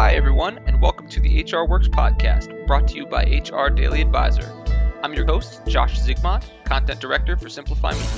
Hi, 0.00 0.14
everyone, 0.14 0.56
and 0.66 0.80
welcome 0.80 1.10
to 1.10 1.20
the 1.20 1.44
HR 1.44 1.68
Works 1.68 1.86
podcast, 1.86 2.66
brought 2.66 2.88
to 2.88 2.96
you 2.96 3.04
by 3.04 3.24
HR 3.24 3.68
Daily 3.68 4.00
Advisor. 4.00 4.50
I'm 5.02 5.12
your 5.12 5.26
host, 5.26 5.60
Josh 5.66 6.00
Zigmont, 6.00 6.42
Content 6.64 6.98
Director 7.00 7.36
for 7.36 7.50
Simplify 7.50 7.92
Media. 7.92 8.08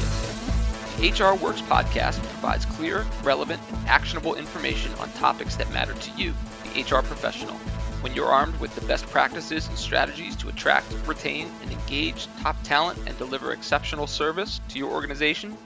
The 0.96 1.24
HR 1.24 1.34
Works 1.34 1.60
podcast 1.62 2.22
provides 2.22 2.66
clear, 2.66 3.04
relevant, 3.24 3.60
and 3.68 3.88
actionable 3.88 4.36
information 4.36 4.94
on 5.00 5.10
topics 5.14 5.56
that 5.56 5.72
matter 5.72 5.92
to 5.92 6.10
you, 6.12 6.32
the 6.62 6.82
HR 6.82 7.02
professional. 7.02 7.56
When 8.00 8.14
you're 8.14 8.26
armed 8.26 8.60
with 8.60 8.72
the 8.76 8.86
best 8.86 9.04
practices 9.08 9.66
and 9.66 9.76
strategies 9.76 10.36
to 10.36 10.50
attract, 10.50 10.86
retain, 11.04 11.50
and 11.62 11.72
engage 11.72 12.28
top 12.42 12.62
talent 12.62 13.00
and 13.08 13.18
deliver 13.18 13.50
exceptional 13.50 14.06
service 14.06 14.60
to 14.68 14.78
your 14.78 14.92
organization, 14.92 15.58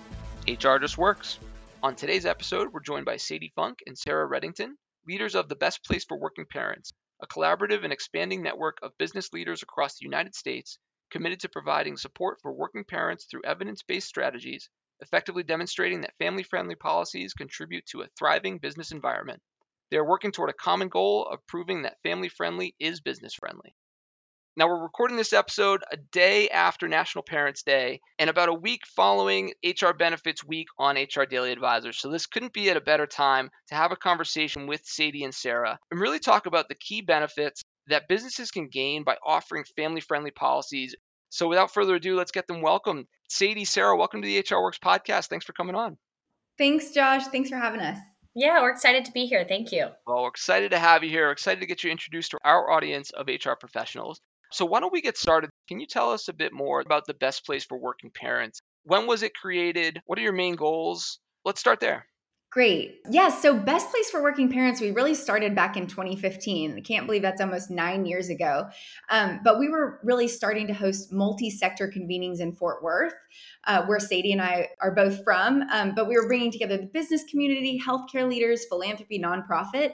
HR 0.48 0.78
just 0.78 0.96
works. 0.96 1.38
On 1.82 1.94
today's 1.94 2.24
episode, 2.24 2.72
we're 2.72 2.80
joined 2.80 3.04
by 3.04 3.18
Sadie 3.18 3.52
Funk 3.54 3.80
and 3.86 3.98
Sara 3.98 4.26
Redington, 4.26 4.76
leaders 5.06 5.34
of 5.34 5.48
the 5.48 5.54
Best 5.54 5.84
Place 5.84 6.04
for 6.04 6.18
Working 6.18 6.46
Parents, 6.46 6.92
a 7.22 7.26
collaborative 7.26 7.84
and 7.84 7.92
expanding 7.92 8.42
network 8.42 8.78
of 8.82 8.98
business 8.98 9.32
leaders 9.32 9.62
across 9.62 9.96
the 9.96 10.04
United 10.04 10.34
States 10.34 10.78
committed 11.10 11.40
to 11.40 11.48
providing 11.48 11.96
support 11.96 12.40
for 12.42 12.52
working 12.52 12.84
parents 12.84 13.24
through 13.24 13.44
evidence 13.44 13.82
based 13.82 14.08
strategies, 14.08 14.68
effectively 15.00 15.44
demonstrating 15.44 16.00
that 16.00 16.16
family 16.18 16.42
friendly 16.42 16.74
policies 16.74 17.34
contribute 17.34 17.86
to 17.86 18.02
a 18.02 18.08
thriving 18.18 18.58
business 18.58 18.90
environment. 18.90 19.40
They 19.90 19.96
are 19.96 20.08
working 20.08 20.32
toward 20.32 20.50
a 20.50 20.54
common 20.54 20.88
goal 20.88 21.24
of 21.26 21.46
proving 21.46 21.82
that 21.82 22.02
family 22.02 22.28
friendly 22.28 22.74
is 22.80 23.00
business 23.00 23.34
friendly. 23.34 23.76
Now, 24.58 24.68
we're 24.68 24.82
recording 24.82 25.18
this 25.18 25.34
episode 25.34 25.84
a 25.92 25.98
day 25.98 26.48
after 26.48 26.88
National 26.88 27.22
Parents 27.22 27.62
Day 27.62 28.00
and 28.18 28.30
about 28.30 28.48
a 28.48 28.54
week 28.54 28.86
following 28.86 29.52
HR 29.62 29.92
Benefits 29.92 30.42
Week 30.42 30.68
on 30.78 30.96
HR 30.96 31.24
Daily 31.28 31.52
Advisor. 31.52 31.92
So, 31.92 32.08
this 32.08 32.24
couldn't 32.24 32.54
be 32.54 32.70
at 32.70 32.76
a 32.78 32.80
better 32.80 33.06
time 33.06 33.50
to 33.68 33.74
have 33.74 33.92
a 33.92 33.96
conversation 33.96 34.66
with 34.66 34.80
Sadie 34.86 35.24
and 35.24 35.34
Sara 35.34 35.78
and 35.90 36.00
really 36.00 36.20
talk 36.20 36.46
about 36.46 36.70
the 36.70 36.74
key 36.74 37.02
benefits 37.02 37.64
that 37.88 38.08
businesses 38.08 38.50
can 38.50 38.68
gain 38.68 39.04
by 39.04 39.18
offering 39.22 39.64
family 39.76 40.00
friendly 40.00 40.30
policies. 40.30 40.94
So, 41.28 41.48
without 41.48 41.74
further 41.74 41.96
ado, 41.96 42.16
let's 42.16 42.32
get 42.32 42.46
them 42.46 42.62
welcome. 42.62 43.06
Sadie, 43.28 43.66
Sara, 43.66 43.94
welcome 43.94 44.22
to 44.22 44.26
the 44.26 44.38
HR 44.38 44.62
Works 44.62 44.78
podcast. 44.78 45.26
Thanks 45.26 45.44
for 45.44 45.52
coming 45.52 45.76
on. 45.76 45.98
Thanks, 46.56 46.92
Josh. 46.92 47.26
Thanks 47.26 47.50
for 47.50 47.56
having 47.56 47.80
us. 47.80 47.98
Yeah, 48.34 48.62
we're 48.62 48.72
excited 48.72 49.04
to 49.04 49.12
be 49.12 49.26
here. 49.26 49.44
Thank 49.46 49.70
you. 49.72 49.88
Well, 50.06 50.22
we're 50.22 50.28
excited 50.28 50.70
to 50.70 50.78
have 50.78 51.04
you 51.04 51.10
here. 51.10 51.26
We're 51.26 51.32
excited 51.32 51.60
to 51.60 51.66
get 51.66 51.84
you 51.84 51.90
introduced 51.90 52.30
to 52.30 52.38
our 52.42 52.70
audience 52.70 53.10
of 53.10 53.28
HR 53.28 53.52
professionals. 53.60 54.18
So, 54.52 54.64
why 54.64 54.80
don't 54.80 54.92
we 54.92 55.02
get 55.02 55.16
started? 55.16 55.50
Can 55.68 55.80
you 55.80 55.86
tell 55.86 56.12
us 56.12 56.28
a 56.28 56.32
bit 56.32 56.52
more 56.52 56.80
about 56.80 57.06
the 57.06 57.14
best 57.14 57.44
place 57.44 57.64
for 57.64 57.78
working 57.78 58.10
parents? 58.10 58.60
When 58.84 59.06
was 59.06 59.22
it 59.22 59.34
created? 59.34 60.00
What 60.06 60.18
are 60.18 60.22
your 60.22 60.32
main 60.32 60.54
goals? 60.54 61.18
Let's 61.44 61.60
start 61.60 61.80
there. 61.80 62.06
Great. 62.52 63.00
Yeah. 63.10 63.28
So, 63.28 63.58
Best 63.58 63.90
Place 63.90 64.08
for 64.08 64.22
Working 64.22 64.50
Parents, 64.50 64.80
we 64.80 64.90
really 64.92 65.14
started 65.14 65.54
back 65.54 65.76
in 65.76 65.86
2015. 65.86 66.76
I 66.76 66.80
can't 66.80 67.04
believe 67.04 67.22
that's 67.22 67.40
almost 67.40 67.70
nine 67.70 68.06
years 68.06 68.30
ago. 68.30 68.68
Um, 69.10 69.40
but 69.44 69.58
we 69.58 69.68
were 69.68 70.00
really 70.04 70.28
starting 70.28 70.66
to 70.68 70.72
host 70.72 71.12
multi 71.12 71.50
sector 71.50 71.92
convenings 71.94 72.40
in 72.40 72.52
Fort 72.52 72.82
Worth, 72.82 73.14
uh, 73.64 73.84
where 73.84 73.98
Sadie 73.98 74.32
and 74.32 74.40
I 74.40 74.68
are 74.80 74.94
both 74.94 75.22
from. 75.24 75.64
Um, 75.70 75.94
but 75.94 76.08
we 76.08 76.16
were 76.16 76.28
bringing 76.28 76.52
together 76.52 76.78
the 76.78 76.86
business 76.86 77.24
community, 77.30 77.78
healthcare 77.84 78.26
leaders, 78.26 78.64
philanthropy, 78.64 79.18
nonprofit 79.18 79.92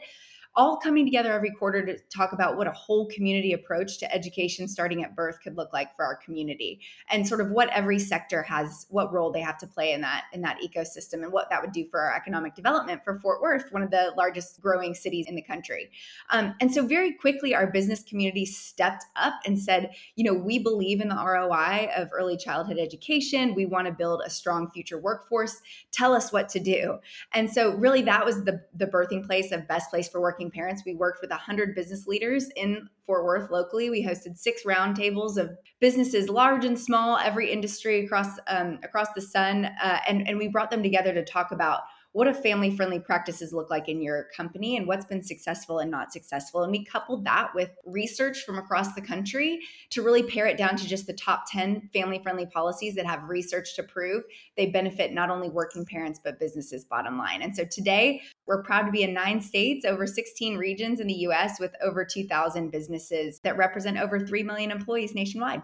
all 0.55 0.77
coming 0.77 1.06
together 1.06 1.33
every 1.33 1.50
quarter 1.50 1.84
to 1.84 1.97
talk 2.14 2.33
about 2.33 2.56
what 2.56 2.67
a 2.67 2.72
whole 2.72 3.06
community 3.06 3.55
approach 3.55 3.98
to 3.98 4.14
education 4.14 4.69
starting 4.69 5.03
at 5.03 5.17
birth 5.17 5.39
could 5.42 5.56
look 5.56 5.72
like 5.72 5.95
for 5.97 6.05
our 6.05 6.17
community 6.17 6.81
and 7.08 7.27
sort 7.27 7.41
of 7.41 7.50
what 7.50 7.70
every 7.70 7.98
sector 7.98 8.42
has 8.42 8.86
what 8.91 9.12
role 9.12 9.33
they 9.33 9.41
have 9.41 9.56
to 9.56 9.67
play 9.67 9.92
in 9.92 10.03
that 10.03 10.25
in 10.33 10.42
that 10.42 10.58
ecosystem 10.62 11.23
and 11.23 11.33
what 11.33 11.48
that 11.48 11.62
would 11.62 11.73
do 11.73 11.86
for 11.91 12.00
our 12.00 12.14
economic 12.14 12.55
development 12.55 13.03
for 13.03 13.19
fort 13.20 13.41
worth 13.41 13.64
one 13.70 13.83
of 13.83 13.91
the 13.91 14.12
largest 14.17 14.61
growing 14.61 14.95
cities 14.95 15.27
in 15.27 15.34
the 15.34 15.42
country. 15.42 15.91
Um, 16.30 16.55
and 16.61 16.73
so 16.73 16.86
very 16.86 17.12
quickly 17.12 17.55
our 17.55 17.67
business 17.67 18.03
community 18.03 18.45
stepped 18.45 19.05
up 19.17 19.34
and 19.47 19.58
said 19.58 19.92
you 20.17 20.25
know 20.25 20.34
we 20.34 20.58
believe 20.58 21.00
in 21.00 21.08
the 21.08 21.14
roi 21.14 21.89
of 21.97 22.08
early 22.12 22.36
childhood 22.36 22.78
education. 22.78 23.55
We 23.55 23.64
want 23.64 23.86
to 23.86 23.92
build 23.92 24.23
a 24.24 24.30
strong 24.30 24.70
future 24.70 24.98
workforce. 24.98 25.63
Tell 25.92 26.14
us 26.14 26.33
what 26.33 26.48
to 26.51 26.61
do. 26.61 26.98
And 27.33 27.51
so 27.51 27.74
really 27.74 28.02
that 28.02 28.24
was 28.24 28.45
the 28.45 28.63
the 28.74 28.86
birthing 28.86 29.27
place 29.27 29.51
of 29.51 29.67
best 29.67 29.90
place 29.90 30.08
for 30.08 30.20
working 30.20 30.42
working 30.42 30.51
parents. 30.58 30.83
We 30.85 30.95
worked 30.95 31.20
with 31.20 31.30
100 31.30 31.75
business 31.75 32.07
leaders 32.07 32.48
in 32.57 32.89
Fort 33.07 33.25
Worth 33.25 33.51
locally. 33.51 33.91
We 33.91 34.05
hosted 34.05 34.36
six 34.36 34.63
roundtables 34.64 35.36
of 35.36 35.51
businesses, 35.80 36.29
large 36.29 36.64
and 36.64 36.79
small, 36.79 37.19
every 37.19 37.51
industry 37.51 38.05
across 38.05 38.39
um, 38.48 38.79
across 38.83 39.08
the 39.14 39.20
sun, 39.20 39.67
uh, 39.83 39.98
and 40.08 40.27
and 40.29 40.39
we 40.39 40.48
brought 40.48 40.70
them 40.70 40.83
together 40.83 41.13
to 41.14 41.25
talk 41.25 41.52
about 41.52 41.83
what 42.12 42.24
do 42.24 42.34
family 42.34 42.74
friendly 42.74 42.98
practices 42.98 43.52
look 43.52 43.70
like 43.70 43.89
in 43.89 44.02
your 44.02 44.28
company 44.36 44.77
and 44.77 44.86
what's 44.86 45.06
been 45.06 45.23
successful 45.23 45.78
and 45.78 45.90
not 45.90 46.12
successful. 46.12 46.62
And 46.62 46.70
we 46.70 46.84
coupled 46.84 47.24
that 47.24 47.55
with 47.55 47.70
research 47.86 48.45
from 48.45 48.58
across 48.58 48.95
the 48.95 49.00
country 49.00 49.61
to 49.90 50.02
really 50.02 50.22
pare 50.22 50.46
it 50.46 50.58
down 50.58 50.77
to 50.77 50.86
just 50.86 51.06
the 51.06 51.14
top 51.14 51.45
10 51.51 51.89
family 51.92 52.20
friendly 52.22 52.46
policies 52.46 52.95
that 52.96 53.06
have 53.06 53.24
research 53.24 53.74
to 53.77 53.83
prove 53.83 54.24
they 54.56 54.67
benefit 54.67 55.12
not 55.12 55.30
only 55.30 55.48
working 55.48 55.86
parents, 55.86 56.20
but 56.22 56.39
businesses 56.39 56.84
bottom 56.84 57.17
line. 57.17 57.42
And 57.42 57.56
so 57.56 57.64
today, 57.64 58.22
we're 58.46 58.62
proud 58.62 58.83
to 58.83 58.92
be 58.92 59.02
in 59.02 59.14
nine 59.14 59.40
states, 59.40 59.84
over 59.84 60.06
16 60.06 60.56
regions 60.56 61.01
in 61.01 61.06
the 61.06 61.14
US, 61.14 61.58
with 61.58 61.74
over 61.83 62.05
2,000 62.05 62.70
businesses 62.70 63.40
that 63.45 63.56
represent 63.56 63.98
over 63.98 64.20
3 64.20 64.42
million 64.42 64.70
employees 64.70 65.14
nationwide. 65.14 65.62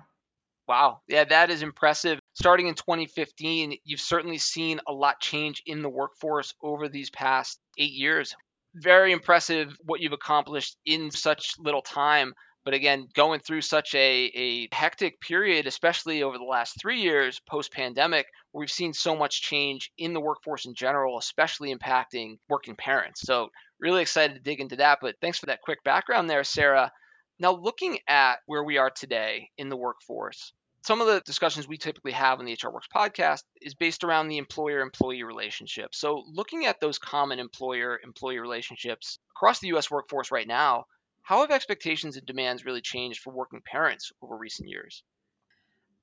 Wow. 0.66 1.00
Yeah, 1.08 1.25
that 1.25 1.50
is 1.50 1.62
impressive. 1.62 2.20
Starting 2.41 2.69
in 2.69 2.75
2015, 2.76 3.78
you've 3.82 4.00
certainly 4.00 4.38
seen 4.38 4.78
a 4.87 4.93
lot 4.93 5.19
change 5.19 5.60
in 5.66 5.82
the 5.82 5.88
workforce 5.88 6.54
over 6.62 6.88
these 6.88 7.10
past 7.10 7.59
eight 7.78 7.91
years. 7.91 8.37
Very 8.76 9.10
impressive 9.10 9.76
what 9.84 9.99
you've 9.99 10.12
accomplished 10.12 10.76
in 10.87 11.10
such 11.10 11.54
little 11.59 11.82
time. 11.82 12.32
But 12.65 12.75
again, 12.75 13.09
going 13.12 13.41
through 13.41 13.62
such 13.62 13.93
a, 13.97 14.31
a 14.37 14.69
hectic 14.72 15.21
period, 15.21 15.66
especially 15.66 16.22
over 16.22 16.38
the 16.38 16.44
last 16.44 16.81
three 16.81 17.00
years 17.00 17.41
post 17.41 17.72
pandemic, 17.72 18.26
where 18.53 18.60
we've 18.60 18.70
seen 18.70 18.93
so 18.93 19.16
much 19.16 19.43
change 19.43 19.91
in 19.99 20.12
the 20.12 20.20
workforce 20.20 20.65
in 20.65 20.75
general, 20.75 21.19
especially 21.19 21.75
impacting 21.75 22.38
working 22.49 22.76
parents. 22.76 23.22
So, 23.22 23.49
really 23.81 24.03
excited 24.03 24.34
to 24.34 24.41
dig 24.41 24.60
into 24.60 24.76
that. 24.76 25.00
But 25.03 25.16
thanks 25.20 25.41
for 25.41 25.47
that 25.47 25.62
quick 25.62 25.82
background 25.82 26.31
there, 26.31 26.44
Sara. 26.44 26.93
Now, 27.41 27.50
looking 27.50 27.99
at 28.06 28.37
where 28.47 28.62
we 28.62 28.78
are 28.78 28.91
today 28.91 29.50
in 29.59 29.70
the 29.70 29.76
workforce, 29.76 30.53
some 30.83 31.00
of 31.00 31.06
the 31.06 31.21
discussions 31.21 31.69
we 31.69 31.77
typically 31.77 32.12
have 32.12 32.39
on 32.39 32.44
the 32.44 32.53
HR 32.53 32.71
Works 32.71 32.89
podcast 32.94 33.43
is 33.61 33.75
based 33.75 34.05
around 34.05 34.28
the 34.28 34.39
employer 34.39 34.81
employee 34.81 35.22
relationship. 35.22 35.94
So, 35.94 36.25
looking 36.33 36.66
at 36.66 36.81
those 36.81 36.99
common 36.99 37.39
employer 37.39 38.00
employee 38.03 38.39
relationships 38.39 39.19
across 39.37 39.61
the 39.61 39.69
US 39.69 39.91
workforce 39.91 40.31
right 40.31 40.49
now, 40.49 40.84
how 41.22 41.41
have 41.43 41.50
expectations 41.50 42.17
and 42.17 42.27
demands 42.27 42.65
really 42.65 42.81
changed 42.81 43.21
for 43.21 43.33
working 43.33 43.61
parents 43.62 44.12
over 44.22 44.37
recent 44.37 44.69
years? 44.69 45.03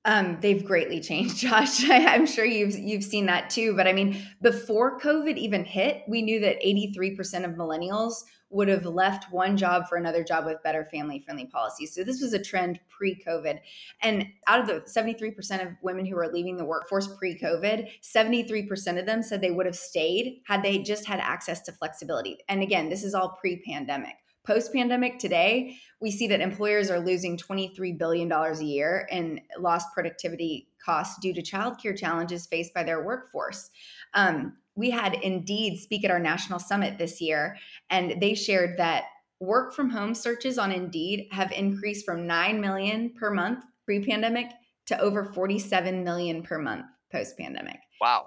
Um, 0.06 0.38
they've 0.40 0.64
greatly 0.64 1.00
changed, 1.00 1.36
Josh. 1.38 1.90
I'm 1.90 2.26
sure 2.26 2.44
you've 2.44 2.78
you've 2.78 3.04
seen 3.04 3.26
that 3.26 3.50
too. 3.50 3.74
But 3.74 3.88
I 3.88 3.92
mean, 3.92 4.22
before 4.40 5.00
COVID 5.00 5.36
even 5.36 5.64
hit, 5.64 6.04
we 6.08 6.22
knew 6.22 6.40
that 6.40 6.62
83% 6.62 7.44
of 7.44 7.56
millennials 7.56 8.22
would 8.50 8.68
have 8.68 8.86
left 8.86 9.32
one 9.32 9.56
job 9.56 9.88
for 9.88 9.96
another 9.98 10.22
job 10.22 10.46
with 10.46 10.62
better 10.62 10.84
family 10.92 11.18
friendly 11.18 11.46
policies. 11.46 11.92
So 11.92 12.04
this 12.04 12.22
was 12.22 12.32
a 12.32 12.42
trend 12.42 12.78
pre 12.88 13.20
COVID. 13.26 13.58
And 14.00 14.26
out 14.46 14.60
of 14.60 14.68
the 14.68 14.80
73% 14.82 15.66
of 15.66 15.72
women 15.82 16.06
who 16.06 16.14
were 16.14 16.30
leaving 16.32 16.56
the 16.56 16.64
workforce 16.64 17.08
pre 17.18 17.36
COVID, 17.36 17.88
73% 18.00 19.00
of 19.00 19.06
them 19.06 19.24
said 19.24 19.40
they 19.40 19.50
would 19.50 19.66
have 19.66 19.74
stayed 19.74 20.40
had 20.46 20.62
they 20.62 20.78
just 20.78 21.04
had 21.06 21.18
access 21.18 21.62
to 21.62 21.72
flexibility. 21.72 22.38
And 22.48 22.62
again, 22.62 22.88
this 22.88 23.02
is 23.02 23.12
all 23.12 23.36
pre 23.40 23.60
pandemic. 23.62 24.14
Post 24.46 24.72
pandemic 24.72 25.18
today, 25.18 25.76
we 26.00 26.10
see 26.10 26.28
that 26.28 26.40
employers 26.40 26.90
are 26.90 27.00
losing 27.00 27.36
$23 27.36 27.98
billion 27.98 28.30
a 28.30 28.62
year 28.62 29.08
in 29.10 29.40
lost 29.58 29.88
productivity 29.92 30.68
costs 30.84 31.18
due 31.20 31.34
to 31.34 31.42
childcare 31.42 31.96
challenges 31.96 32.46
faced 32.46 32.72
by 32.72 32.84
their 32.84 33.04
workforce. 33.04 33.70
Um, 34.14 34.56
we 34.76 34.90
had 34.90 35.14
Indeed 35.14 35.78
speak 35.80 36.04
at 36.04 36.10
our 36.10 36.20
national 36.20 36.58
summit 36.60 36.98
this 36.98 37.20
year, 37.20 37.56
and 37.90 38.20
they 38.20 38.34
shared 38.34 38.78
that 38.78 39.04
work 39.40 39.74
from 39.74 39.90
home 39.90 40.14
searches 40.14 40.58
on 40.58 40.70
Indeed 40.70 41.28
have 41.32 41.50
increased 41.50 42.04
from 42.04 42.26
9 42.26 42.60
million 42.60 43.14
per 43.18 43.30
month 43.30 43.64
pre 43.84 44.04
pandemic 44.04 44.46
to 44.86 45.00
over 45.00 45.24
47 45.24 46.04
million 46.04 46.42
per 46.42 46.58
month 46.58 46.86
post 47.10 47.36
pandemic. 47.36 47.78
Wow. 48.00 48.26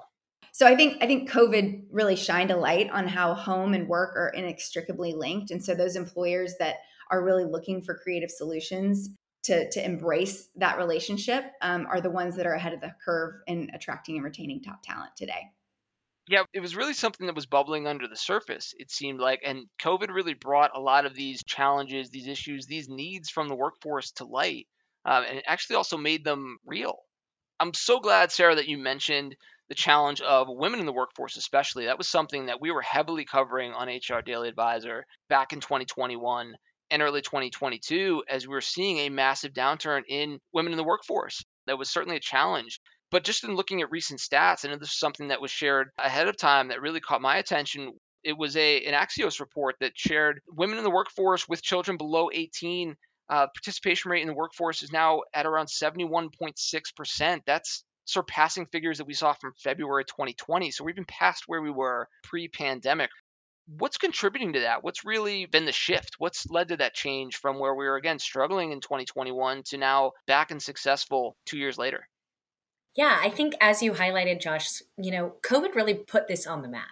So 0.52 0.66
I 0.68 0.76
think 0.76 0.98
I 1.02 1.08
think 1.08 1.30
COVID 1.30 1.86
really 1.92 2.16
shined 2.16 2.52
a 2.52 2.58
light 2.58 2.90
on 2.92 3.08
how 3.08 3.34
home 3.34 3.74
and 3.74 3.88
work 3.88 4.16
are 4.16 4.30
inextricably 4.30 5.14
linked, 5.14 5.52
and 5.52 5.64
so 5.64 5.76
those 5.76 5.96
employers 5.96 6.56
that 6.60 6.78
are 7.12 7.24
really 7.24 7.46
looking 7.46 7.82
for 7.82 7.96
creative 7.96 8.32
solutions 8.32 9.10
to 9.44 9.70
to 9.72 9.84
embrace 9.84 10.50
that 10.56 10.78
relationship 10.78 11.46
um, 11.62 11.88
are 11.88 12.02
the 12.02 12.10
ones 12.10 12.36
that 12.36 12.46
are 12.46 12.54
ahead 12.54 12.74
of 12.74 12.82
the 12.82 12.94
curve 13.04 13.36
in 13.48 13.70
attracting 13.74 14.16
and 14.16 14.24
retaining 14.24 14.62
top 14.62 14.82
talent 14.84 15.12
today. 15.16 15.52
Yeah, 16.28 16.44
it 16.54 16.60
was 16.60 16.76
really 16.76 16.94
something 16.94 17.26
that 17.26 17.36
was 17.36 17.48
bubbling 17.48 17.88
under 17.88 18.08
the 18.08 18.16
surface, 18.16 18.76
it 18.78 18.92
seemed 18.92 19.20
like. 19.20 19.40
And 19.44 19.66
COVID 19.82 20.14
really 20.14 20.36
brought 20.36 20.78
a 20.78 20.80
lot 20.80 21.08
of 21.08 21.16
these 21.16 21.44
challenges, 21.44 22.12
these 22.12 22.28
issues, 22.28 22.68
these 22.68 22.88
needs 22.88 23.32
from 23.32 23.48
the 23.48 23.56
workforce 23.56 24.12
to 24.12 24.26
light. 24.26 24.68
Uh, 25.04 25.24
and 25.28 25.40
it 25.40 25.46
actually 25.48 25.78
also 25.78 25.98
made 25.98 26.24
them 26.24 26.58
real. 26.64 27.00
I'm 27.60 27.74
so 27.74 28.00
glad, 28.00 28.32
Sara, 28.32 28.56
that 28.56 28.68
you 28.68 28.78
mentioned 28.78 29.36
the 29.70 29.76
challenge 29.76 30.20
of 30.22 30.48
women 30.50 30.80
in 30.80 30.86
the 30.86 30.94
workforce, 30.94 31.38
especially. 31.38 31.86
That 31.86 31.98
was 31.98 32.10
something 32.10 32.48
that 32.48 32.60
we 32.60 32.72
were 32.72 32.82
heavily 32.82 33.24
covering 33.24 33.72
on 33.74 33.88
HR 33.88 34.22
Daily 34.26 34.50
Advisor 34.50 35.06
back 35.30 35.54
in 35.54 35.62
2021 35.62 36.56
and 36.92 37.02
early 37.02 37.22
2022 37.22 38.24
as 38.28 38.48
we 38.48 38.54
were 38.54 38.62
seeing 38.62 38.98
a 38.98 39.10
massive 39.10 39.54
downturn 39.54 40.02
in 40.08 40.40
women 40.54 40.74
in 40.74 40.78
the 40.78 40.84
workforce. 40.84 41.44
That 41.68 41.78
was 41.78 41.92
certainly 41.92 42.18
a 42.18 42.22
challenge. 42.22 42.80
But 43.12 43.24
just 43.24 43.44
in 43.44 43.56
looking 43.56 43.82
at 43.82 43.92
recent 43.92 44.20
stats, 44.20 44.64
and 44.64 44.80
this 44.80 44.90
is 44.90 45.00
something 45.00 45.30
that 45.30 45.42
was 45.42 45.52
shared 45.52 45.90
ahead 45.98 46.28
of 46.28 46.38
time 46.38 46.68
that 46.70 46.82
really 46.82 47.00
caught 47.00 47.22
my 47.22 47.38
attention. 47.38 47.94
It 48.24 48.38
was 48.38 48.56
a 48.58 48.84
an 48.86 48.94
Axios 48.94 49.40
report 49.40 49.76
that 49.80 49.98
shared 49.98 50.42
women 50.48 50.78
in 50.78 50.84
the 50.84 50.92
workforce 50.92 51.48
with 51.48 51.64
children 51.64 51.98
below 51.98 52.30
18 52.32 52.96
uh, 53.30 53.48
participation 53.48 54.12
rate 54.12 54.22
in 54.22 54.28
the 54.28 54.34
workforce 54.34 54.82
is 54.82 54.92
now 54.92 55.22
at 55.34 55.46
around 55.46 55.68
71.6%. 55.68 57.40
That's 57.46 57.84
surpassing 58.10 58.66
figures 58.66 58.98
that 58.98 59.08
we 59.08 59.14
saw 59.14 59.34
from 59.34 59.54
February 59.58 60.06
2020. 60.06 60.72
So 60.72 60.84
we've 60.84 60.96
been 60.96 61.06
past 61.06 61.44
where 61.48 61.62
we 61.62 61.72
were 61.72 62.08
pre 62.24 62.48
pandemic. 62.48 63.10
What's 63.68 63.98
contributing 63.98 64.54
to 64.54 64.62
that? 64.62 64.84
What's 64.84 65.06
really 65.06 65.46
been 65.46 65.66
the 65.66 65.72
shift? 65.72 66.16
What's 66.18 66.50
led 66.50 66.70
to 66.70 66.78
that 66.78 66.96
change 66.96 67.38
from 67.38 67.60
where 67.60 67.76
we 67.76 67.86
were 67.86 67.98
again 67.98 68.18
struggling 68.18 68.72
in 68.72 68.82
2021 68.82 69.64
to 69.68 69.78
now 69.78 70.14
back 70.26 70.50
and 70.50 70.62
successful 70.62 71.38
two 71.46 71.60
years 71.60 71.78
later? 71.78 72.08
Yeah, 72.96 73.18
I 73.22 73.30
think 73.30 73.54
as 73.62 73.84
you 73.84 73.94
highlighted, 73.94 74.42
Josh, 74.42 74.82
you 74.98 75.12
know, 75.12 75.36
COVID 75.46 75.76
really 75.76 75.94
put 75.94 76.28
this 76.28 76.48
on 76.48 76.64
the 76.64 76.68
map 76.68 76.88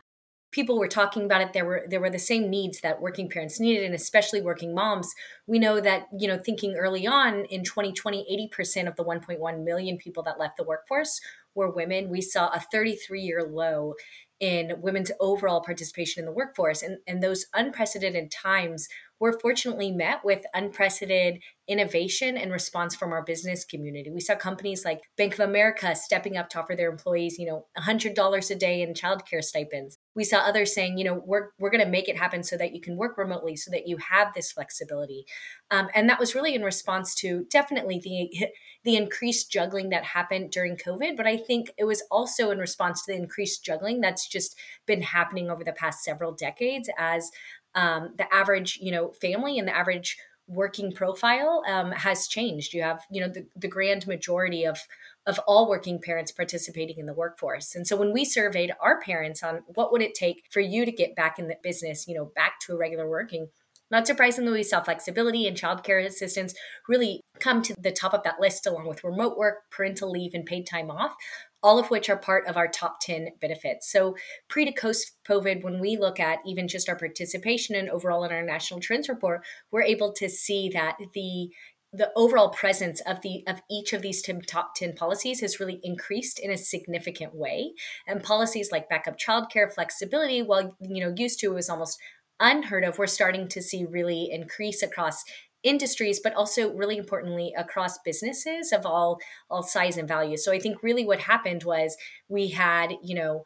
people 0.52 0.80
were 0.80 0.88
talking 0.88 1.24
about 1.24 1.42
it 1.42 1.54
there 1.54 1.66
were 1.66 1.86
there 1.90 2.00
were 2.00 2.10
the 2.10 2.20
same 2.20 2.50
needs 2.50 2.82
that 2.82 3.02
working 3.02 3.30
parents 3.30 3.60
needed 3.60 3.84
and 3.84 3.96
especially 3.96 4.42
working 4.42 4.74
moms 4.74 5.14
we 5.46 5.60
know 5.60 5.80
that 5.80 6.08
you 6.18 6.28
know 6.28 6.38
thinking 6.38 6.76
early 6.76 7.06
on 7.06 7.46
in 7.46 7.64
2020 7.64 8.50
80% 8.58 8.88
of 8.88 8.96
the 8.96 9.04
1.1 9.04 9.64
million 9.64 9.98
people 9.98 10.24
that 10.24 10.40
left 10.40 10.58
the 10.58 10.64
workforce 10.64 11.20
were 11.56 11.70
women 11.70 12.10
we 12.10 12.22
saw 12.22 12.50
a 12.50 12.60
33 12.60 13.22
year 13.22 13.44
low 13.44 13.94
in 14.40 14.74
women's 14.82 15.12
overall 15.20 15.62
participation 15.62 16.22
in 16.22 16.26
the 16.26 16.32
workforce 16.32 16.84
and, 16.84 17.00
and 17.08 17.24
those 17.24 17.48
unprecedented 17.56 18.30
times 18.30 18.88
were 19.20 19.40
fortunately 19.40 19.92
met 19.92 20.24
with 20.24 20.46
unprecedented 20.54 21.42
innovation 21.68 22.38
and 22.38 22.52
response 22.52 22.96
from 22.96 23.12
our 23.12 23.24
business 23.24 23.66
community. 23.66 24.12
We 24.12 24.22
saw 24.22 24.36
companies 24.36 24.86
like 24.86 25.02
Bank 25.18 25.34
of 25.34 25.40
America 25.40 25.96
stepping 25.96 26.38
up 26.38 26.50
to 26.50 26.60
offer 26.60 26.76
their 26.76 26.92
employees, 26.92 27.40
you 27.40 27.48
know, 27.48 27.66
$100 27.78 28.52
a 28.52 28.56
day 28.56 28.82
in 28.82 28.94
childcare 28.94 29.44
stipends. 29.44 29.98
We 30.18 30.24
saw 30.24 30.40
others 30.40 30.74
saying, 30.74 30.98
you 30.98 31.06
know, 31.06 31.24
we're, 31.26 31.50
we're 31.60 31.70
going 31.70 31.84
to 31.84 31.90
make 31.90 32.10
it 32.10 32.18
happen 32.18 32.44
so 32.44 32.58
that 32.58 32.74
you 32.74 32.82
can 32.82 32.98
work 32.98 33.18
remotely, 33.18 33.56
so 33.56 33.72
that 33.72 33.88
you 33.88 33.98
have 33.98 34.34
this 34.34 34.52
flexibility. 34.52 35.26
Um, 35.72 35.88
and 35.94 36.10
that 36.10 36.20
was 36.20 36.36
really 36.36 36.56
in 36.56 36.64
response 36.64 37.16
to 37.16 37.46
definitely 37.50 38.02
the, 38.04 38.48
the 38.84 38.98
increased 38.98 39.52
juggling 39.52 39.90
that 39.90 40.04
happened 40.04 40.52
during 40.52 40.76
COVID. 40.76 41.16
But 41.16 41.28
I 41.28 41.38
think 41.38 41.72
it 41.78 41.86
was 41.86 42.04
also 42.12 42.52
in 42.52 42.58
response 42.58 43.06
to 43.06 43.14
the 43.14 43.18
increased 43.18 43.64
juggling 43.64 44.02
that's 44.02 44.28
just 44.28 44.58
been 44.88 45.04
happening 45.04 45.50
over 45.50 45.64
the 45.64 45.72
past 45.72 46.04
several 46.04 46.32
decades 46.34 46.90
as 46.98 47.30
um, 47.76 48.16
the 48.18 48.34
average, 48.34 48.80
you 48.82 48.92
know, 48.92 49.14
family 49.22 49.60
and 49.60 49.68
the 49.68 49.76
average 49.76 50.18
working 50.48 50.92
profile 50.92 51.64
um, 51.68 51.92
has 51.92 52.28
changed. 52.28 52.74
You 52.74 52.82
have, 52.84 53.02
you 53.12 53.22
know, 53.22 53.28
the, 53.28 53.46
the 53.56 53.68
grand 53.68 54.08
majority 54.08 54.64
of 54.66 54.80
of 55.26 55.40
all 55.46 55.70
working 55.70 56.00
parents 56.02 56.32
participating 56.32 56.98
in 56.98 57.06
the 57.06 57.14
workforce. 57.14 57.76
And 57.76 57.86
so 57.86 57.98
when 57.98 58.14
we 58.14 58.24
surveyed 58.24 58.72
our 58.80 59.02
parents 59.02 59.44
on 59.44 59.62
what 59.76 59.92
would 59.92 60.02
it 60.02 60.16
take 60.16 60.46
for 60.50 60.62
you 60.62 60.86
to 60.86 60.92
get 60.92 61.18
back 61.18 61.38
in 61.38 61.50
the 61.50 61.58
business, 61.62 62.08
you 62.08 62.16
know, 62.16 62.32
back 62.34 62.62
to 62.62 62.74
a 62.74 62.78
regular 62.78 63.10
working, 63.10 63.50
not 63.92 64.08
surprisingly, 64.08 64.52
we 64.52 64.64
saw 64.64 64.82
flexibility 64.82 65.48
and 65.48 65.58
childcare 65.58 66.06
assistance 66.06 66.54
really 66.88 67.22
come 67.40 67.62
to 67.62 67.76
the 67.78 67.92
top 67.92 68.14
of 68.14 68.24
that 68.24 68.40
list, 68.40 68.68
along 68.68 68.88
with 68.88 69.04
remote 69.04 69.38
work, 69.38 69.70
parental 69.72 70.12
leave, 70.12 70.34
and 70.34 70.46
paid 70.46 70.66
time 70.66 70.92
off 70.92 71.16
all 71.64 71.80
of 71.80 71.90
which 71.90 72.10
are 72.10 72.18
part 72.18 72.48
of 72.48 72.58
our 72.58 72.68
top 72.68 73.00
10 73.02 73.30
benefits. 73.42 73.92
So, 73.92 74.16
pre 74.48 74.66
to 74.66 74.72
post 74.72 75.14
COVID, 75.28 75.64
when 75.64 75.80
we 75.80 75.98
look 75.98 76.20
at 76.20 76.40
even 76.46 76.68
just 76.68 76.90
our 76.90 76.98
participation 76.98 77.76
and 77.76 77.90
overall 77.90 78.24
in 78.24 78.32
our 78.32 78.44
national 78.44 78.80
trends 78.80 79.10
report, 79.10 79.42
we're 79.72 79.82
able 79.82 80.14
to 80.14 80.30
see 80.30 80.70
that 80.70 80.98
the 81.14 81.50
the 81.94 82.12
overall 82.16 82.50
presence 82.50 83.02
of 83.02 83.22
the 83.22 83.44
of 83.48 83.62
each 83.72 83.94
of 83.94 84.02
these 84.02 84.22
top 84.46 84.76
10 84.76 84.94
policies 84.94 85.40
has 85.40 85.60
really 85.60 85.80
increased 85.84 86.38
in 86.38 86.52
a 86.52 86.58
significant 86.58 87.34
way 87.34 87.72
and 88.06 88.24
policies 88.24 88.72
like 88.72 88.90
backup 88.90 89.18
childcare 89.18 89.74
flexibility 89.74 90.42
while 90.42 90.76
you 90.82 91.02
know 91.02 91.14
used 91.18 91.40
to 91.40 91.48
was 91.54 91.70
almost 91.70 91.98
unheard 92.40 92.84
of 92.84 92.98
we're 92.98 93.08
starting 93.08 93.48
to 93.48 93.62
see 93.62 93.86
really 93.86 94.30
increase 94.32 94.84
across 94.84 95.24
industries 95.64 96.20
but 96.20 96.34
also 96.34 96.74
really 96.74 96.98
importantly 96.98 97.54
across 97.58 97.98
businesses 98.00 98.72
of 98.72 98.86
all 98.86 99.20
all 99.50 99.64
size 99.64 99.98
and 99.98 100.08
value 100.08 100.38
so 100.38 100.52
i 100.52 100.60
think 100.60 100.84
really 100.84 101.06
what 101.06 101.20
happened 101.20 101.64
was 101.64 101.98
we 102.30 102.50
had 102.50 102.94
you 103.04 103.16
know 103.16 103.44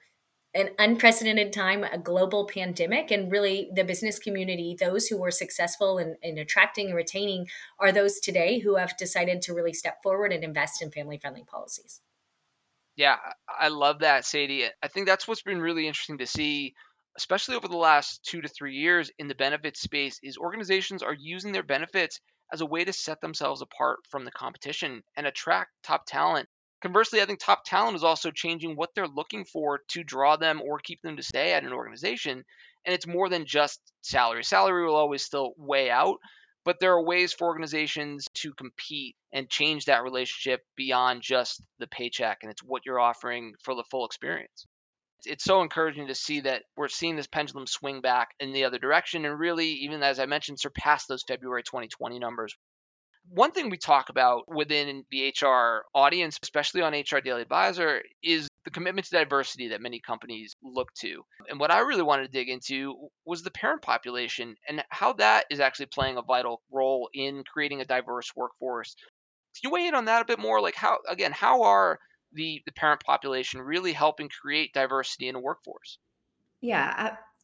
an 0.53 0.69
unprecedented 0.79 1.53
time 1.53 1.83
a 1.83 1.97
global 1.97 2.45
pandemic 2.45 3.09
and 3.11 3.31
really 3.31 3.69
the 3.73 3.83
business 3.83 4.19
community 4.19 4.75
those 4.79 5.07
who 5.07 5.17
were 5.17 5.31
successful 5.31 5.97
in, 5.97 6.15
in 6.21 6.37
attracting 6.37 6.87
and 6.87 6.95
retaining 6.95 7.47
are 7.79 7.91
those 7.91 8.19
today 8.19 8.59
who 8.59 8.75
have 8.75 8.97
decided 8.97 9.41
to 9.41 9.53
really 9.53 9.73
step 9.73 10.03
forward 10.03 10.33
and 10.33 10.43
invest 10.43 10.81
in 10.81 10.91
family 10.91 11.17
friendly 11.17 11.43
policies. 11.43 12.01
Yeah 12.97 13.15
i 13.47 13.69
love 13.69 13.99
that 13.99 14.25
sadie. 14.25 14.65
I 14.83 14.87
think 14.89 15.07
that's 15.07 15.27
what's 15.27 15.41
been 15.41 15.61
really 15.61 15.87
interesting 15.87 16.17
to 16.17 16.27
see 16.27 16.75
especially 17.17 17.55
over 17.55 17.67
the 17.67 17.77
last 17.77 18.23
two 18.23 18.41
to 18.41 18.47
three 18.47 18.75
years 18.75 19.11
in 19.19 19.27
the 19.27 19.35
benefit 19.35 19.77
space, 19.77 20.19
is 20.23 20.37
organizations 20.37 21.03
are 21.03 21.15
using 21.17 21.51
their 21.51 21.63
benefits 21.63 22.19
as 22.53 22.61
a 22.61 22.65
way 22.65 22.83
to 22.83 22.93
set 22.93 23.21
themselves 23.21 23.61
apart 23.61 23.99
from 24.09 24.25
the 24.25 24.31
competition 24.31 25.03
and 25.15 25.25
attract 25.25 25.71
top 25.83 26.03
talent. 26.05 26.47
Conversely, 26.81 27.21
I 27.21 27.25
think 27.25 27.39
top 27.39 27.63
talent 27.65 27.95
is 27.95 28.03
also 28.03 28.31
changing 28.31 28.75
what 28.75 28.89
they're 28.95 29.07
looking 29.07 29.45
for 29.45 29.81
to 29.89 30.03
draw 30.03 30.35
them 30.35 30.61
or 30.61 30.79
keep 30.79 31.01
them 31.01 31.17
to 31.17 31.23
stay 31.23 31.53
at 31.53 31.63
an 31.63 31.73
organization. 31.73 32.43
And 32.85 32.93
it's 32.95 33.05
more 33.05 33.29
than 33.29 33.45
just 33.45 33.79
salary. 34.01 34.43
Salary 34.43 34.85
will 34.85 34.95
always 34.95 35.21
still 35.21 35.53
weigh 35.57 35.91
out, 35.91 36.17
but 36.65 36.79
there 36.79 36.93
are 36.93 37.03
ways 37.03 37.33
for 37.33 37.47
organizations 37.47 38.27
to 38.35 38.53
compete 38.53 39.15
and 39.31 39.49
change 39.49 39.85
that 39.85 40.03
relationship 40.03 40.61
beyond 40.75 41.21
just 41.21 41.61
the 41.77 41.87
paycheck. 41.87 42.39
And 42.41 42.51
it's 42.51 42.63
what 42.63 42.85
you're 42.85 42.99
offering 42.99 43.53
for 43.63 43.75
the 43.75 43.85
full 43.91 44.05
experience 44.05 44.65
it's 45.25 45.43
so 45.43 45.61
encouraging 45.61 46.07
to 46.07 46.15
see 46.15 46.41
that 46.41 46.63
we're 46.75 46.87
seeing 46.87 47.15
this 47.15 47.27
pendulum 47.27 47.67
swing 47.67 48.01
back 48.01 48.29
in 48.39 48.53
the 48.53 48.65
other 48.65 48.79
direction 48.79 49.25
and 49.25 49.37
really 49.39 49.67
even 49.67 50.03
as 50.03 50.19
i 50.19 50.25
mentioned 50.25 50.59
surpass 50.59 51.05
those 51.05 51.23
february 51.27 51.63
2020 51.63 52.19
numbers. 52.19 52.55
One 53.29 53.51
thing 53.51 53.69
we 53.69 53.77
talk 53.77 54.09
about 54.09 54.43
within 54.47 55.05
the 55.11 55.33
hr 55.41 55.85
audience 55.93 56.37
especially 56.41 56.81
on 56.81 56.93
hr 56.93 57.19
daily 57.19 57.41
advisor 57.43 58.01
is 58.23 58.47
the 58.65 58.71
commitment 58.71 59.05
to 59.07 59.11
diversity 59.11 59.69
that 59.69 59.81
many 59.81 59.99
companies 59.99 60.55
look 60.63 60.93
to. 61.01 61.23
And 61.49 61.59
what 61.59 61.71
i 61.71 61.79
really 61.79 62.03
wanted 62.03 62.23
to 62.23 62.31
dig 62.31 62.49
into 62.49 63.09
was 63.25 63.43
the 63.43 63.51
parent 63.51 63.81
population 63.81 64.55
and 64.67 64.83
how 64.89 65.13
that 65.13 65.45
is 65.49 65.59
actually 65.59 65.87
playing 65.87 66.17
a 66.17 66.23
vital 66.23 66.61
role 66.71 67.09
in 67.13 67.43
creating 67.43 67.81
a 67.81 67.85
diverse 67.85 68.31
workforce. 68.35 68.95
Can 68.95 69.69
you 69.69 69.71
weigh 69.71 69.87
in 69.87 69.95
on 69.95 70.05
that 70.05 70.21
a 70.21 70.25
bit 70.25 70.39
more? 70.39 70.61
Like 70.61 70.75
how 70.75 70.97
again 71.07 71.31
how 71.31 71.63
are 71.63 71.99
the, 72.33 72.61
the 72.65 72.71
parent 72.71 73.01
population, 73.03 73.61
really 73.61 73.93
helping 73.93 74.29
create 74.29 74.73
diversity 74.73 75.27
in 75.27 75.35
a 75.35 75.39
workforce. 75.39 75.99
Yeah, 76.61 76.93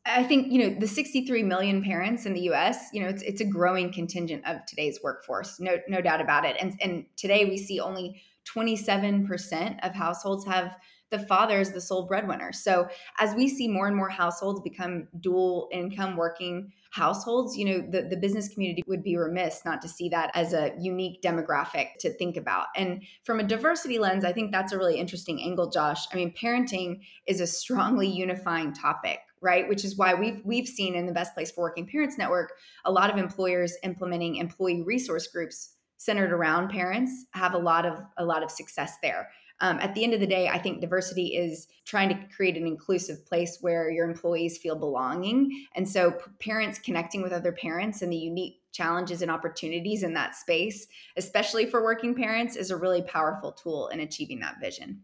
I, 0.06 0.20
I 0.20 0.24
think 0.24 0.52
you 0.52 0.60
know 0.60 0.80
the 0.80 0.88
63 0.88 1.44
million 1.44 1.84
parents 1.84 2.26
in 2.26 2.34
the 2.34 2.42
U.S. 2.42 2.90
You 2.94 3.04
know, 3.04 3.10
it's 3.10 3.22
it's 3.24 3.42
a 3.42 3.46
growing 3.46 3.92
contingent 3.92 4.48
of 4.48 4.66
today's 4.66 5.00
workforce, 5.04 5.60
no 5.60 5.78
no 5.88 6.02
doubt 6.02 6.22
about 6.22 6.46
it. 6.46 6.56
And 6.60 6.78
and 6.82 7.06
today 7.18 7.46
we 7.46 7.58
see 7.58 7.80
only 7.80 8.22
27 8.46 9.28
percent 9.28 9.84
of 9.84 9.94
households 9.94 10.46
have 10.46 10.78
the 11.10 11.20
father 11.20 11.60
is 11.60 11.72
the 11.72 11.82
sole 11.82 12.06
breadwinner. 12.06 12.52
So 12.52 12.88
as 13.20 13.34
we 13.36 13.48
see 13.48 13.68
more 13.68 13.88
and 13.88 13.96
more 13.96 14.10
households 14.10 14.62
become 14.62 15.08
dual 15.20 15.70
income 15.72 16.18
working 16.18 16.72
households, 16.92 17.56
you 17.56 17.66
know, 17.66 17.88
the, 17.90 18.08
the 18.10 18.18
business 18.18 18.50
community 18.50 18.84
would 18.88 19.04
be 19.04 19.16
remiss 19.18 19.64
not 19.64 19.82
to 19.82 19.88
see 19.88 20.10
that 20.10 20.32
as 20.34 20.54
a 20.54 20.74
unique 20.80 21.22
demographic 21.22 21.98
to 22.00 22.12
think 22.12 22.38
about. 22.38 22.68
And 22.76 23.04
from 23.24 23.40
a 23.40 23.44
diversity 23.44 24.00
lens, 24.00 24.26
I 24.26 24.34
think 24.34 24.52
that's 24.52 24.72
a 24.72 24.78
really 24.78 24.98
interesting 24.98 25.42
angle, 25.42 25.70
Josh. 25.70 26.08
I 26.12 26.16
mean, 26.16 26.34
parenting 26.34 27.02
is 27.26 27.40
a 27.42 27.48
strongly 27.48 28.08
unifying 28.08 28.74
topic 28.74 29.20
right 29.40 29.70
which 29.70 29.86
is 29.86 29.98
why 29.98 30.16
we've 30.16 30.42
we've 30.44 30.68
seen 30.68 30.96
in 30.96 31.06
the 31.06 31.12
best 31.12 31.36
place 31.36 31.52
for 31.52 31.62
working 31.62 31.86
parents 31.86 32.18
network 32.18 32.54
a 32.86 32.92
lot 32.92 33.12
of 33.12 33.18
employers 33.18 33.78
implementing 33.84 34.38
employee 34.38 34.82
resource 34.82 35.28
groups 35.28 35.76
centered 35.98 36.32
around 36.32 36.70
parents 36.70 37.26
have 37.34 37.54
a 37.54 37.58
lot 37.58 37.86
of 37.86 38.00
a 38.18 38.26
lot 38.26 38.42
of 38.42 38.50
success 38.50 38.96
there 39.04 39.30
um, 39.60 39.80
at 39.80 39.96
the 39.96 40.04
end 40.04 40.14
of 40.14 40.20
the 40.20 40.28
day, 40.28 40.48
I 40.48 40.60
think 40.60 40.82
diversity 40.82 41.36
is 41.36 41.68
trying 41.86 42.10
to 42.10 42.36
create 42.36 42.58
an 42.58 42.68
inclusive 42.68 43.26
place 43.26 43.58
where 43.62 43.90
your 43.90 44.08
employees 44.08 44.58
feel 44.58 44.76
belonging. 44.76 45.66
And 45.76 45.88
so, 45.88 46.18
parents 46.40 46.80
connecting 46.80 47.22
with 47.22 47.32
other 47.32 47.52
parents 47.52 48.02
and 48.02 48.12
the 48.12 48.18
unique 48.18 48.62
challenges 48.72 49.22
and 49.22 49.32
opportunities 49.32 50.04
in 50.04 50.14
that 50.14 50.36
space, 50.36 50.88
especially 51.16 51.66
for 51.66 51.84
working 51.84 52.14
parents, 52.14 52.56
is 52.56 52.70
a 52.70 52.78
really 52.78 53.02
powerful 53.02 53.52
tool 53.52 53.88
in 53.88 54.00
achieving 54.00 54.40
that 54.42 54.60
vision. 54.62 55.02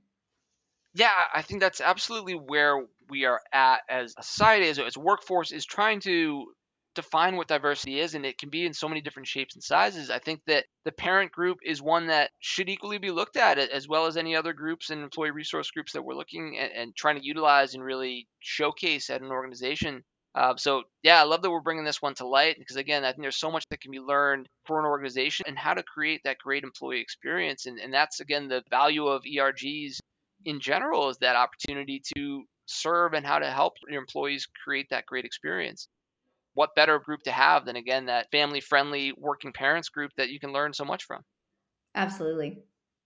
Yeah, 0.93 1.11
I 1.33 1.41
think 1.41 1.59
that's 1.59 1.81
absolutely 1.81 2.35
where 2.35 2.85
we 3.09 3.25
are 3.25 3.41
at 3.51 3.81
as 3.89 4.13
a 4.17 4.23
society, 4.23 4.67
as 4.67 4.95
a 4.95 4.99
workforce, 4.99 5.51
is 5.51 5.65
trying 5.65 5.99
to 6.01 6.53
define 6.95 7.35
what 7.35 7.47
diversity 7.47 7.99
is 7.99 8.15
and 8.15 8.25
it 8.25 8.37
can 8.37 8.49
be 8.49 8.65
in 8.65 8.73
so 8.73 8.87
many 8.87 9.01
different 9.01 9.27
shapes 9.27 9.55
and 9.55 9.63
sizes. 9.63 10.09
I 10.09 10.19
think 10.19 10.41
that 10.47 10.65
the 10.85 10.91
parent 10.91 11.31
group 11.31 11.59
is 11.65 11.81
one 11.81 12.07
that 12.07 12.31
should 12.39 12.69
equally 12.69 12.97
be 12.97 13.11
looked 13.11 13.37
at 13.37 13.57
as 13.57 13.87
well 13.87 14.05
as 14.05 14.17
any 14.17 14.35
other 14.35 14.53
groups 14.53 14.89
and 14.89 15.01
employee 15.01 15.31
resource 15.31 15.71
groups 15.71 15.93
that 15.93 16.03
we're 16.03 16.15
looking 16.15 16.57
at 16.59 16.71
and 16.75 16.95
trying 16.95 17.19
to 17.19 17.25
utilize 17.25 17.73
and 17.73 17.83
really 17.83 18.27
showcase 18.39 19.09
at 19.09 19.21
an 19.21 19.31
organization. 19.31 20.03
Uh, 20.35 20.55
so 20.57 20.81
yeah 21.03 21.19
i 21.19 21.23
love 21.23 21.43
that 21.43 21.51
we're 21.51 21.59
bringing 21.59 21.83
this 21.83 22.01
one 22.01 22.15
to 22.15 22.25
light 22.25 22.55
because 22.57 22.75
again 22.75 23.05
i 23.05 23.11
think 23.11 23.21
there's 23.21 23.37
so 23.37 23.51
much 23.51 23.67
that 23.69 23.79
can 23.79 23.91
be 23.91 23.99
learned 23.99 24.49
for 24.65 24.79
an 24.79 24.85
organization 24.87 25.45
and 25.47 25.59
how 25.59 25.75
to 25.75 25.83
create 25.83 26.21
that 26.23 26.39
great 26.39 26.63
employee 26.63 26.99
experience. 26.99 27.67
And, 27.67 27.79
and 27.79 27.93
that's 27.93 28.19
again 28.19 28.47
the 28.47 28.63
value 28.71 29.05
of 29.05 29.21
ergs 29.23 29.99
in 30.45 30.59
general 30.59 31.09
is 31.09 31.17
that 31.19 31.35
opportunity 31.35 32.01
to 32.17 32.43
serve 32.65 33.13
and 33.13 33.25
how 33.25 33.39
to 33.39 33.49
help 33.49 33.73
your 33.87 33.99
employees 33.99 34.47
create 34.63 34.87
that 34.89 35.05
great 35.05 35.25
experience 35.25 35.87
what 36.53 36.75
better 36.75 36.99
group 36.99 37.21
to 37.23 37.31
have 37.31 37.65
than 37.65 37.75
again 37.75 38.05
that 38.05 38.31
family 38.31 38.61
friendly 38.61 39.13
working 39.17 39.53
parents 39.53 39.89
group 39.89 40.11
that 40.17 40.29
you 40.29 40.39
can 40.39 40.53
learn 40.53 40.73
so 40.73 40.85
much 40.85 41.03
from. 41.03 41.21
Absolutely. 41.95 42.63